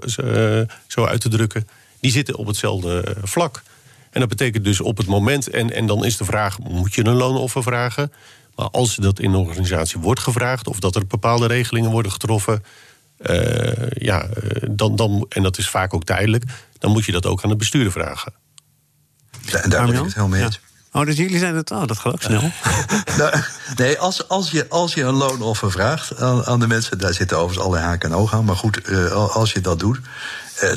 zo 0.87 1.05
uit 1.05 1.21
te 1.21 1.29
drukken... 1.29 1.69
die 2.01 2.11
zitten 2.11 2.35
op 2.35 2.47
hetzelfde 2.47 3.17
vlak. 3.23 3.63
En 4.17 4.23
dat 4.23 4.31
betekent 4.31 4.65
dus 4.65 4.81
op 4.81 4.97
het 4.97 5.07
moment... 5.07 5.51
en, 5.51 5.73
en 5.73 5.87
dan 5.87 6.05
is 6.05 6.17
de 6.17 6.25
vraag, 6.25 6.59
moet 6.59 6.95
je 6.95 7.05
een 7.05 7.15
loonoffer 7.15 7.63
vragen? 7.63 8.13
Maar 8.55 8.69
als 8.71 8.97
dat 8.97 9.19
in 9.19 9.33
een 9.33 9.47
organisatie 9.47 10.01
wordt 10.01 10.21
gevraagd... 10.21 10.69
of 10.69 10.81
dat 10.81 10.97
er 10.97 11.07
bepaalde 11.07 11.47
regelingen 11.47 11.91
worden 11.91 12.13
getroffen... 12.13 12.65
Uh, 13.19 13.91
ja, 13.91 14.27
dan, 14.71 14.97
dan, 14.97 15.27
en 15.29 15.43
dat 15.43 15.59
is 15.59 15.69
vaak 15.69 15.95
ook 15.95 16.05
tijdelijk... 16.05 16.45
dan 16.79 16.91
moet 16.91 17.05
je 17.05 17.13
dat 17.13 17.27
ook 17.27 17.43
aan 17.43 17.51
de 17.51 17.57
bestuurder 17.57 17.93
vragen. 17.93 18.33
Ja, 19.41 19.59
en 19.59 19.71
daar 19.71 19.87
ben 19.87 19.95
ik 19.95 20.03
het 20.03 20.15
helemaal 20.15 20.37
mee 20.37 20.45
eens. 20.45 20.61
Oh, 20.93 21.05
dus 21.05 21.17
jullie 21.17 21.39
zijn 21.39 21.55
het. 21.55 21.71
Oh, 21.71 21.87
dat 21.87 21.99
gaat 21.99 22.13
ook 22.13 22.23
snel. 22.23 22.41
nou, 23.19 23.35
nee, 23.77 23.99
als, 23.99 24.29
als, 24.29 24.51
je, 24.51 24.69
als 24.69 24.95
je 24.95 25.03
een 25.03 25.15
loonoffer 25.15 25.71
vraagt 25.71 26.21
aan, 26.21 26.45
aan 26.45 26.61
de 26.61 26.67
mensen, 26.67 26.99
daar 26.99 27.15
zitten 27.15 27.37
overigens 27.37 27.67
allerlei 27.67 27.89
haken 27.89 28.11
en 28.11 28.17
ogen 28.17 28.39
aan. 28.39 28.45
Maar 28.45 28.57
goed, 28.57 28.89
uh, 28.89 29.35
als 29.35 29.53
je 29.53 29.61
dat 29.61 29.79
doet, 29.79 30.01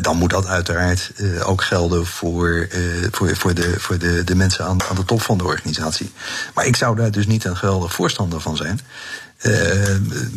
dan 0.02 0.18
moet 0.18 0.30
dat 0.30 0.46
uiteraard 0.46 1.12
ook 1.44 1.64
gelden 1.64 2.06
voor, 2.06 2.68
voor, 3.12 3.36
voor, 3.36 3.54
de, 3.54 3.80
voor 3.80 3.98
de, 3.98 4.24
de 4.24 4.36
mensen 4.36 4.66
aan, 4.66 4.84
aan 4.84 4.96
de 4.96 5.06
top 5.06 5.22
van 5.22 5.38
de 5.38 5.44
organisatie. 5.44 6.12
Maar 6.54 6.66
ik 6.66 6.76
zou 6.76 6.96
daar 6.96 7.12
dus 7.12 7.28
niet 7.28 7.44
een 7.44 7.58
geweldig 7.58 7.94
voorstander 7.94 8.42
van 8.42 8.58
zijn. 8.58 8.80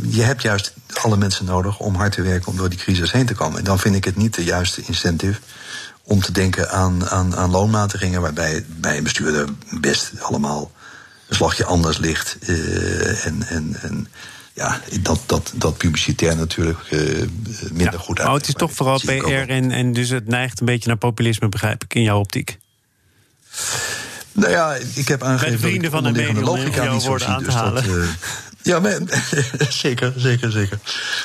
je 0.08 0.22
hebt 0.22 0.42
juist 0.42 0.74
alle 1.02 1.16
mensen 1.16 1.44
nodig 1.44 1.78
om 1.78 1.94
hard 1.94 2.12
te 2.12 2.22
werken 2.22 2.48
om 2.48 2.56
door 2.56 2.68
die 2.68 2.78
crisis 2.78 3.12
heen 3.12 3.26
te 3.26 3.34
komen. 3.34 3.58
En 3.58 3.64
dan 3.64 3.78
vind 3.78 3.94
ik 3.94 4.04
het 4.04 4.16
niet 4.16 4.34
de 4.34 4.44
juiste 4.44 4.82
incentive 4.86 5.40
om 6.02 6.20
te 6.20 6.32
denken 6.32 6.70
aan, 6.70 7.08
aan, 7.08 7.36
aan 7.36 7.50
loonmatigingen, 7.50 8.20
waarbij 8.20 8.64
bij 8.68 8.96
een 8.96 9.02
bestuurder 9.02 9.48
best 9.70 10.12
allemaal 10.20 10.72
een 11.28 11.34
slagje 11.36 11.64
anders 11.64 11.98
ligt. 11.98 12.36
En, 13.22 13.42
en, 13.48 13.76
en 13.80 14.08
ja, 14.52 14.80
dat, 15.00 15.20
dat, 15.26 15.52
dat 15.54 15.76
publicitair 15.76 16.36
natuurlijk 16.36 16.78
uh, 16.90 17.26
minder 17.72 18.00
goed 18.00 18.18
uit. 18.18 18.28
Maar 18.28 18.36
het 18.36 18.48
is 18.48 18.54
toch 18.54 18.72
vooral 18.72 18.98
PR 18.98 19.10
en, 19.48 19.70
en 19.70 19.92
dus 19.92 20.08
het 20.08 20.28
neigt 20.28 20.60
een 20.60 20.66
beetje 20.66 20.88
naar 20.88 20.96
populisme, 20.96 21.48
begrijp 21.48 21.84
ik, 21.84 21.94
in 21.94 22.02
jouw 22.02 22.18
optiek. 22.18 22.58
Nou 24.32 24.50
ja, 24.50 24.74
ik 24.94 25.08
heb 25.08 25.22
aangegeven. 25.22 25.52
Met 25.52 25.60
vrienden 25.60 25.90
van 25.90 26.02
de 26.02 26.10
media 26.10 26.40
logica 26.40 26.92
niet 26.92 27.02
zo 27.02 27.18
zie, 27.18 27.26
aan 27.26 27.38
te 27.38 27.44
dus 27.44 27.54
halen. 27.54 27.74
Dat, 27.74 27.96
uh, 27.96 28.08
ja, 28.62 28.80
men, 28.80 29.08
zeker, 29.84 30.12
zeker, 30.16 30.50
zeker. 30.50 30.78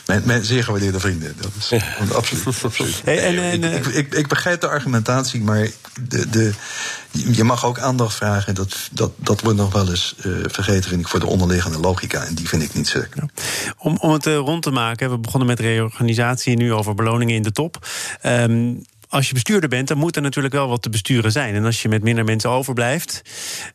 Mijn, 0.06 0.22
mijn 0.26 0.44
zeer 0.44 0.63
gewaardeerde 0.63 1.00
vrienden. 1.00 1.36
Dat 1.42 1.52
is 1.60 1.70
ja. 1.70 1.84
absoluut. 2.13 2.63
absoluut. 2.63 3.02
Hey, 3.04 3.20
en, 3.24 3.63
en, 3.63 3.74
ik, 3.74 3.86
ik, 3.86 3.96
ik, 3.96 4.13
ik, 4.13 4.28
begrijp 4.28 4.62
de 4.62 4.68
argumentatie, 4.68 5.42
maar 5.42 5.70
de, 6.08 6.30
de, 6.30 6.54
je 7.32 7.43
mag 7.43 7.65
ook 7.65 7.80
aandacht 7.80 8.15
vragen. 8.15 8.56
Dat, 8.56 8.89
dat, 8.91 9.12
dat 9.15 9.41
wordt 9.41 9.58
nog 9.58 9.73
wel 9.73 9.89
eens 9.89 10.15
uh, 10.25 10.38
vergeten, 10.47 10.89
vind 10.89 11.01
ik, 11.01 11.08
voor 11.08 11.19
de 11.19 11.25
onderliggende 11.25 11.80
logica. 11.80 12.23
En 12.23 12.36
die 12.36 12.47
vind 12.47 12.62
ik 12.62 12.73
niet 12.73 12.88
zeker. 12.88 13.10
Ja. 13.15 13.43
Om, 13.77 13.97
om 13.97 14.12
het 14.12 14.25
uh, 14.25 14.36
rond 14.36 14.63
te 14.63 14.71
maken, 14.71 15.10
we 15.10 15.17
begonnen 15.17 15.47
met 15.47 15.60
reorganisatie, 15.60 16.58
nu 16.58 16.73
over 16.73 16.95
beloningen 16.95 17.36
in 17.36 17.43
de 17.43 17.51
top. 17.51 17.88
Um, 18.23 18.82
als 19.10 19.27
je 19.27 19.34
bestuurder 19.34 19.69
bent, 19.69 19.88
dan 19.88 19.97
moet 19.97 20.15
er 20.15 20.21
natuurlijk 20.21 20.53
wel 20.53 20.67
wat 20.67 20.82
te 20.82 20.89
besturen 20.89 21.32
zijn. 21.32 21.56
En 21.56 21.65
als 21.65 21.82
je 21.82 21.89
met 21.89 22.03
minder 22.03 22.23
mensen 22.23 22.49
overblijft, 22.49 23.21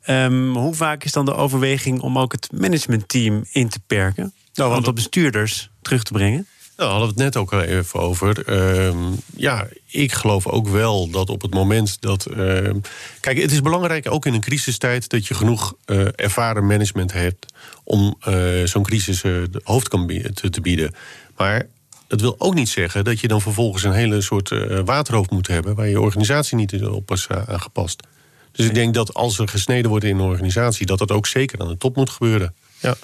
um, 0.06 0.54
hoe 0.54 0.74
vaak 0.74 1.04
is 1.04 1.12
dan 1.12 1.24
de 1.24 1.34
overweging 1.34 2.00
om 2.00 2.18
ook 2.18 2.32
het 2.32 2.48
managementteam 2.52 3.44
in 3.52 3.68
te 3.68 3.80
perken? 3.86 4.34
Nou, 4.54 4.70
een 4.70 4.76
aantal 4.76 4.92
bestuurders 4.92 5.70
terug 5.82 6.02
te 6.02 6.12
brengen? 6.12 6.46
Nou, 6.82 6.94
hadden 6.94 7.14
we 7.14 7.22
het 7.22 7.34
net 7.34 7.42
ook 7.42 7.52
even 7.52 8.00
over. 8.00 8.48
Uh, 8.48 8.94
ja, 9.36 9.66
ik 9.86 10.12
geloof 10.12 10.46
ook 10.46 10.68
wel 10.68 11.10
dat 11.10 11.30
op 11.30 11.42
het 11.42 11.54
moment 11.54 12.00
dat. 12.00 12.26
Uh, 12.30 12.70
kijk, 13.20 13.38
het 13.38 13.52
is 13.52 13.60
belangrijk 13.60 14.10
ook 14.10 14.26
in 14.26 14.34
een 14.34 14.40
crisistijd 14.40 15.08
dat 15.08 15.26
je 15.26 15.34
genoeg 15.34 15.74
uh, 15.86 16.06
ervaren 16.14 16.66
management 16.66 17.12
hebt 17.12 17.46
om 17.84 18.16
uh, 18.28 18.64
zo'n 18.64 18.82
crisis 18.82 19.20
de 19.20 19.60
hoofd 19.64 19.88
kan 19.88 20.06
te, 20.34 20.50
te 20.50 20.60
bieden. 20.60 20.94
Maar 21.36 21.66
dat 22.08 22.20
wil 22.20 22.34
ook 22.38 22.54
niet 22.54 22.68
zeggen 22.68 23.04
dat 23.04 23.20
je 23.20 23.28
dan 23.28 23.40
vervolgens 23.40 23.82
een 23.82 23.92
hele 23.92 24.20
soort 24.20 24.50
waterhoofd 24.84 25.30
moet 25.30 25.46
hebben... 25.46 25.74
waar 25.74 25.88
je 25.88 26.00
organisatie 26.00 26.56
niet 26.56 26.84
op 26.84 27.10
is 27.10 27.28
aangepast. 27.28 28.02
Dus 28.52 28.66
ik 28.66 28.74
denk 28.74 28.94
dat 28.94 29.14
als 29.14 29.38
er 29.38 29.48
gesneden 29.48 29.90
wordt 29.90 30.04
in 30.04 30.18
een 30.18 30.26
organisatie... 30.26 30.86
dat 30.86 30.98
dat 30.98 31.10
ook 31.10 31.26
zeker 31.26 31.60
aan 31.60 31.68
de 31.68 31.78
top 31.78 31.96
moet 31.96 32.10
gebeuren. 32.10 32.54
Ja. 32.80 32.94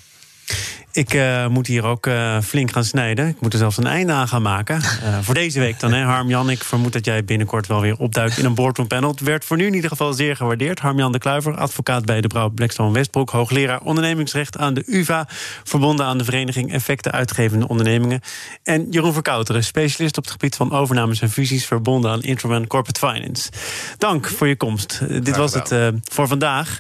Ik 0.93 1.15
uh, 1.15 1.47
moet 1.47 1.67
hier 1.67 1.85
ook 1.85 2.07
uh, 2.07 2.41
flink 2.41 2.73
gaan 2.73 2.85
snijden. 2.85 3.29
Ik 3.29 3.41
moet 3.41 3.53
er 3.53 3.59
zelfs 3.59 3.77
een 3.77 3.87
einde 3.87 4.13
aan 4.13 4.29
gaan 4.29 4.43
maken. 4.43 4.77
Uh, 4.77 5.19
voor 5.21 5.35
deze 5.35 5.61
week 5.61 5.81
dan, 5.81 5.93
hè, 5.93 6.03
Harm-Jan. 6.03 6.51
Ik 6.51 6.65
vermoed 6.65 6.93
dat 6.93 7.05
jij 7.05 7.25
binnenkort 7.25 7.67
wel 7.67 7.81
weer 7.81 7.97
opduikt 7.99 8.39
in 8.39 8.45
een 8.45 8.55
boardroom 8.55 8.87
panel. 8.87 9.11
Het 9.11 9.21
werd 9.21 9.45
voor 9.45 9.57
nu 9.57 9.67
in 9.67 9.75
ieder 9.75 9.91
geval 9.91 10.13
zeer 10.13 10.37
gewaardeerd. 10.37 10.79
Harm-Jan 10.79 11.13
de 11.13 11.19
Kluiver, 11.19 11.57
advocaat 11.57 12.05
bij 12.05 12.21
de 12.21 12.29
Brouw 12.29 12.49
Blackstone 12.49 12.93
Westbroek... 12.93 13.31
hoogleraar 13.31 13.81
ondernemingsrecht 13.81 14.59
aan 14.59 14.75
de 14.75 14.83
UvA... 14.87 15.27
verbonden 15.65 16.07
aan 16.07 16.19
de 16.19 16.25
Vereniging 16.25 16.73
Effecten 16.73 17.13
Uitgevende 17.13 17.69
Ondernemingen... 17.69 18.21
en 18.63 18.91
Jeroen 18.91 19.13
Verkouteren, 19.13 19.65
specialist 19.65 20.17
op 20.17 20.23
het 20.23 20.33
gebied 20.33 20.57
van 20.57 20.73
overnames 20.73 21.21
en 21.21 21.31
fusies... 21.31 21.67
verbonden 21.67 22.11
aan 22.11 22.23
Intraman 22.23 22.67
Corporate 22.67 23.07
Finance. 23.07 23.51
Dank 23.99 24.29
voor 24.29 24.49
je 24.49 24.57
komst. 24.57 25.01
dit 25.09 25.37
was 25.37 25.55
het 25.55 25.75
voor 26.05 26.29
vandaag. 26.29 26.79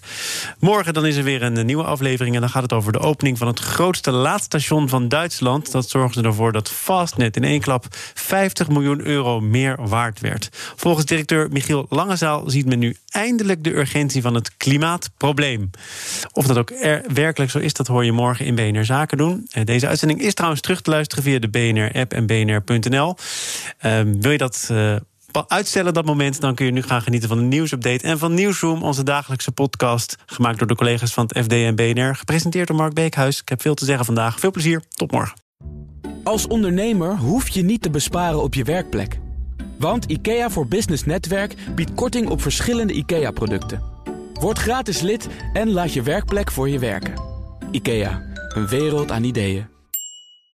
Morgen 0.59 0.95
dan 0.95 1.07
is 1.07 1.17
er 1.17 1.25
weer 1.25 1.43
een 1.43 1.67
nieuwe 1.67 1.85
aflevering... 1.85 2.35
en 2.35 2.41
dan 2.41 2.51
gaat 2.51 2.63
het 2.63 2.73
over 2.73 2.93
de 2.93 2.99
opening 2.99 3.39
van 3.39 3.47
het 3.47 3.61
grootste 3.61 4.07
laadstation 4.11 4.89
van 4.89 5.09
Duitsland. 5.09 5.73
Dat 5.73 5.89
zorgde 5.89 6.23
ervoor 6.23 6.53
dat 6.53 6.71
Fastnet 6.71 7.37
in 7.37 7.45
één 7.45 7.61
klap 7.61 7.87
50 8.15 8.69
miljoen 8.69 9.07
euro 9.07 9.41
meer 9.41 9.89
waard 9.89 10.21
werd. 10.21 10.49
Volgens 10.77 11.07
directeur 11.07 11.49
Michiel 11.51 11.87
Langezaal 11.89 12.51
ziet 12.51 12.67
men 12.67 12.79
nu 12.79 12.97
eindelijk 13.09 13.65
de 13.65 13.77
urgentie 13.77 14.23
van 14.23 14.35
het 14.35 14.57
klimaatprobleem. 14.57 15.71
Of 16.33 16.47
dat 16.47 16.59
ook 16.59 16.71
er 16.71 17.05
werkelijk 17.15 17.51
zo 17.51 17.59
is, 17.59 17.73
dat 17.73 17.87
hoor 17.87 18.05
je 18.05 18.13
morgen 18.13 18.47
in 18.47 18.55
BNR 18.55 18.85
Zaken 18.85 19.19
doen. 19.19 19.47
Eh, 19.51 19.65
deze 19.65 19.89
uitzending 19.89 20.21
is 20.21 20.35
trouwens 20.35 20.63
terug 20.63 20.81
te 20.81 20.91
luisteren 20.91 21.25
via 21.25 21.39
de 21.39 21.49
BNR-app 21.49 22.13
en 22.13 22.27
bnr.nl. 22.27 23.17
Uh, 23.83 24.01
wil 24.21 24.31
je 24.31 24.39
dat... 24.39 24.69
Uh, 24.73 24.97
uitstellen 25.47 25.95
dat 25.95 26.05
moment, 26.05 26.41
dan 26.41 26.55
kun 26.55 26.67
je 26.67 26.73
nu 26.73 26.83
gaan 26.83 27.03
genieten 27.03 27.29
van 27.29 27.39
een 27.39 27.49
nieuwsupdate 27.49 28.07
en 28.07 28.19
van 28.19 28.35
Nieuwsroom, 28.35 28.83
onze 28.83 29.03
dagelijkse 29.03 29.53
podcast, 29.53 30.17
gemaakt 30.27 30.59
door 30.59 30.69
de 30.69 30.75
collega's 30.75 31.13
van 31.13 31.29
het 31.29 31.45
FD 31.45 31.53
en 31.53 31.75
BNR, 31.75 32.17
gepresenteerd 32.17 32.69
door 32.69 32.77
Mark 32.77 32.95
Beekhuis. 32.95 33.41
Ik 33.41 33.49
heb 33.49 33.61
veel 33.61 33.75
te 33.75 33.85
zeggen 33.85 34.05
vandaag. 34.05 34.41
Veel 34.41 34.51
plezier. 34.51 34.83
Tot 34.89 35.11
morgen. 35.11 35.39
Als 36.25 36.47
ondernemer 36.47 37.17
hoef 37.17 37.49
je 37.49 37.63
niet 37.63 37.83
te 37.83 37.91
besparen 37.91 38.43
op 38.43 38.55
je 38.55 38.65
werkplek. 38.65 39.19
Want 39.79 40.05
IKEA 40.05 40.51
voor 40.51 40.67
Business 40.67 41.05
Netwerk 41.05 41.55
biedt 41.75 41.95
korting 41.95 42.29
op 42.29 42.43
verschillende 42.43 42.93
IKEA-producten. 42.93 43.83
Word 44.41 44.59
gratis 44.59 45.01
lid 45.01 45.29
en 45.53 45.71
laat 45.71 45.93
je 45.93 46.03
werkplek 46.03 46.51
voor 46.51 46.69
je 46.69 46.79
werken. 46.79 47.15
IKEA, 47.71 48.23
een 48.55 48.69
wereld 48.69 49.11
aan 49.11 49.25
ideeën. 49.25 49.78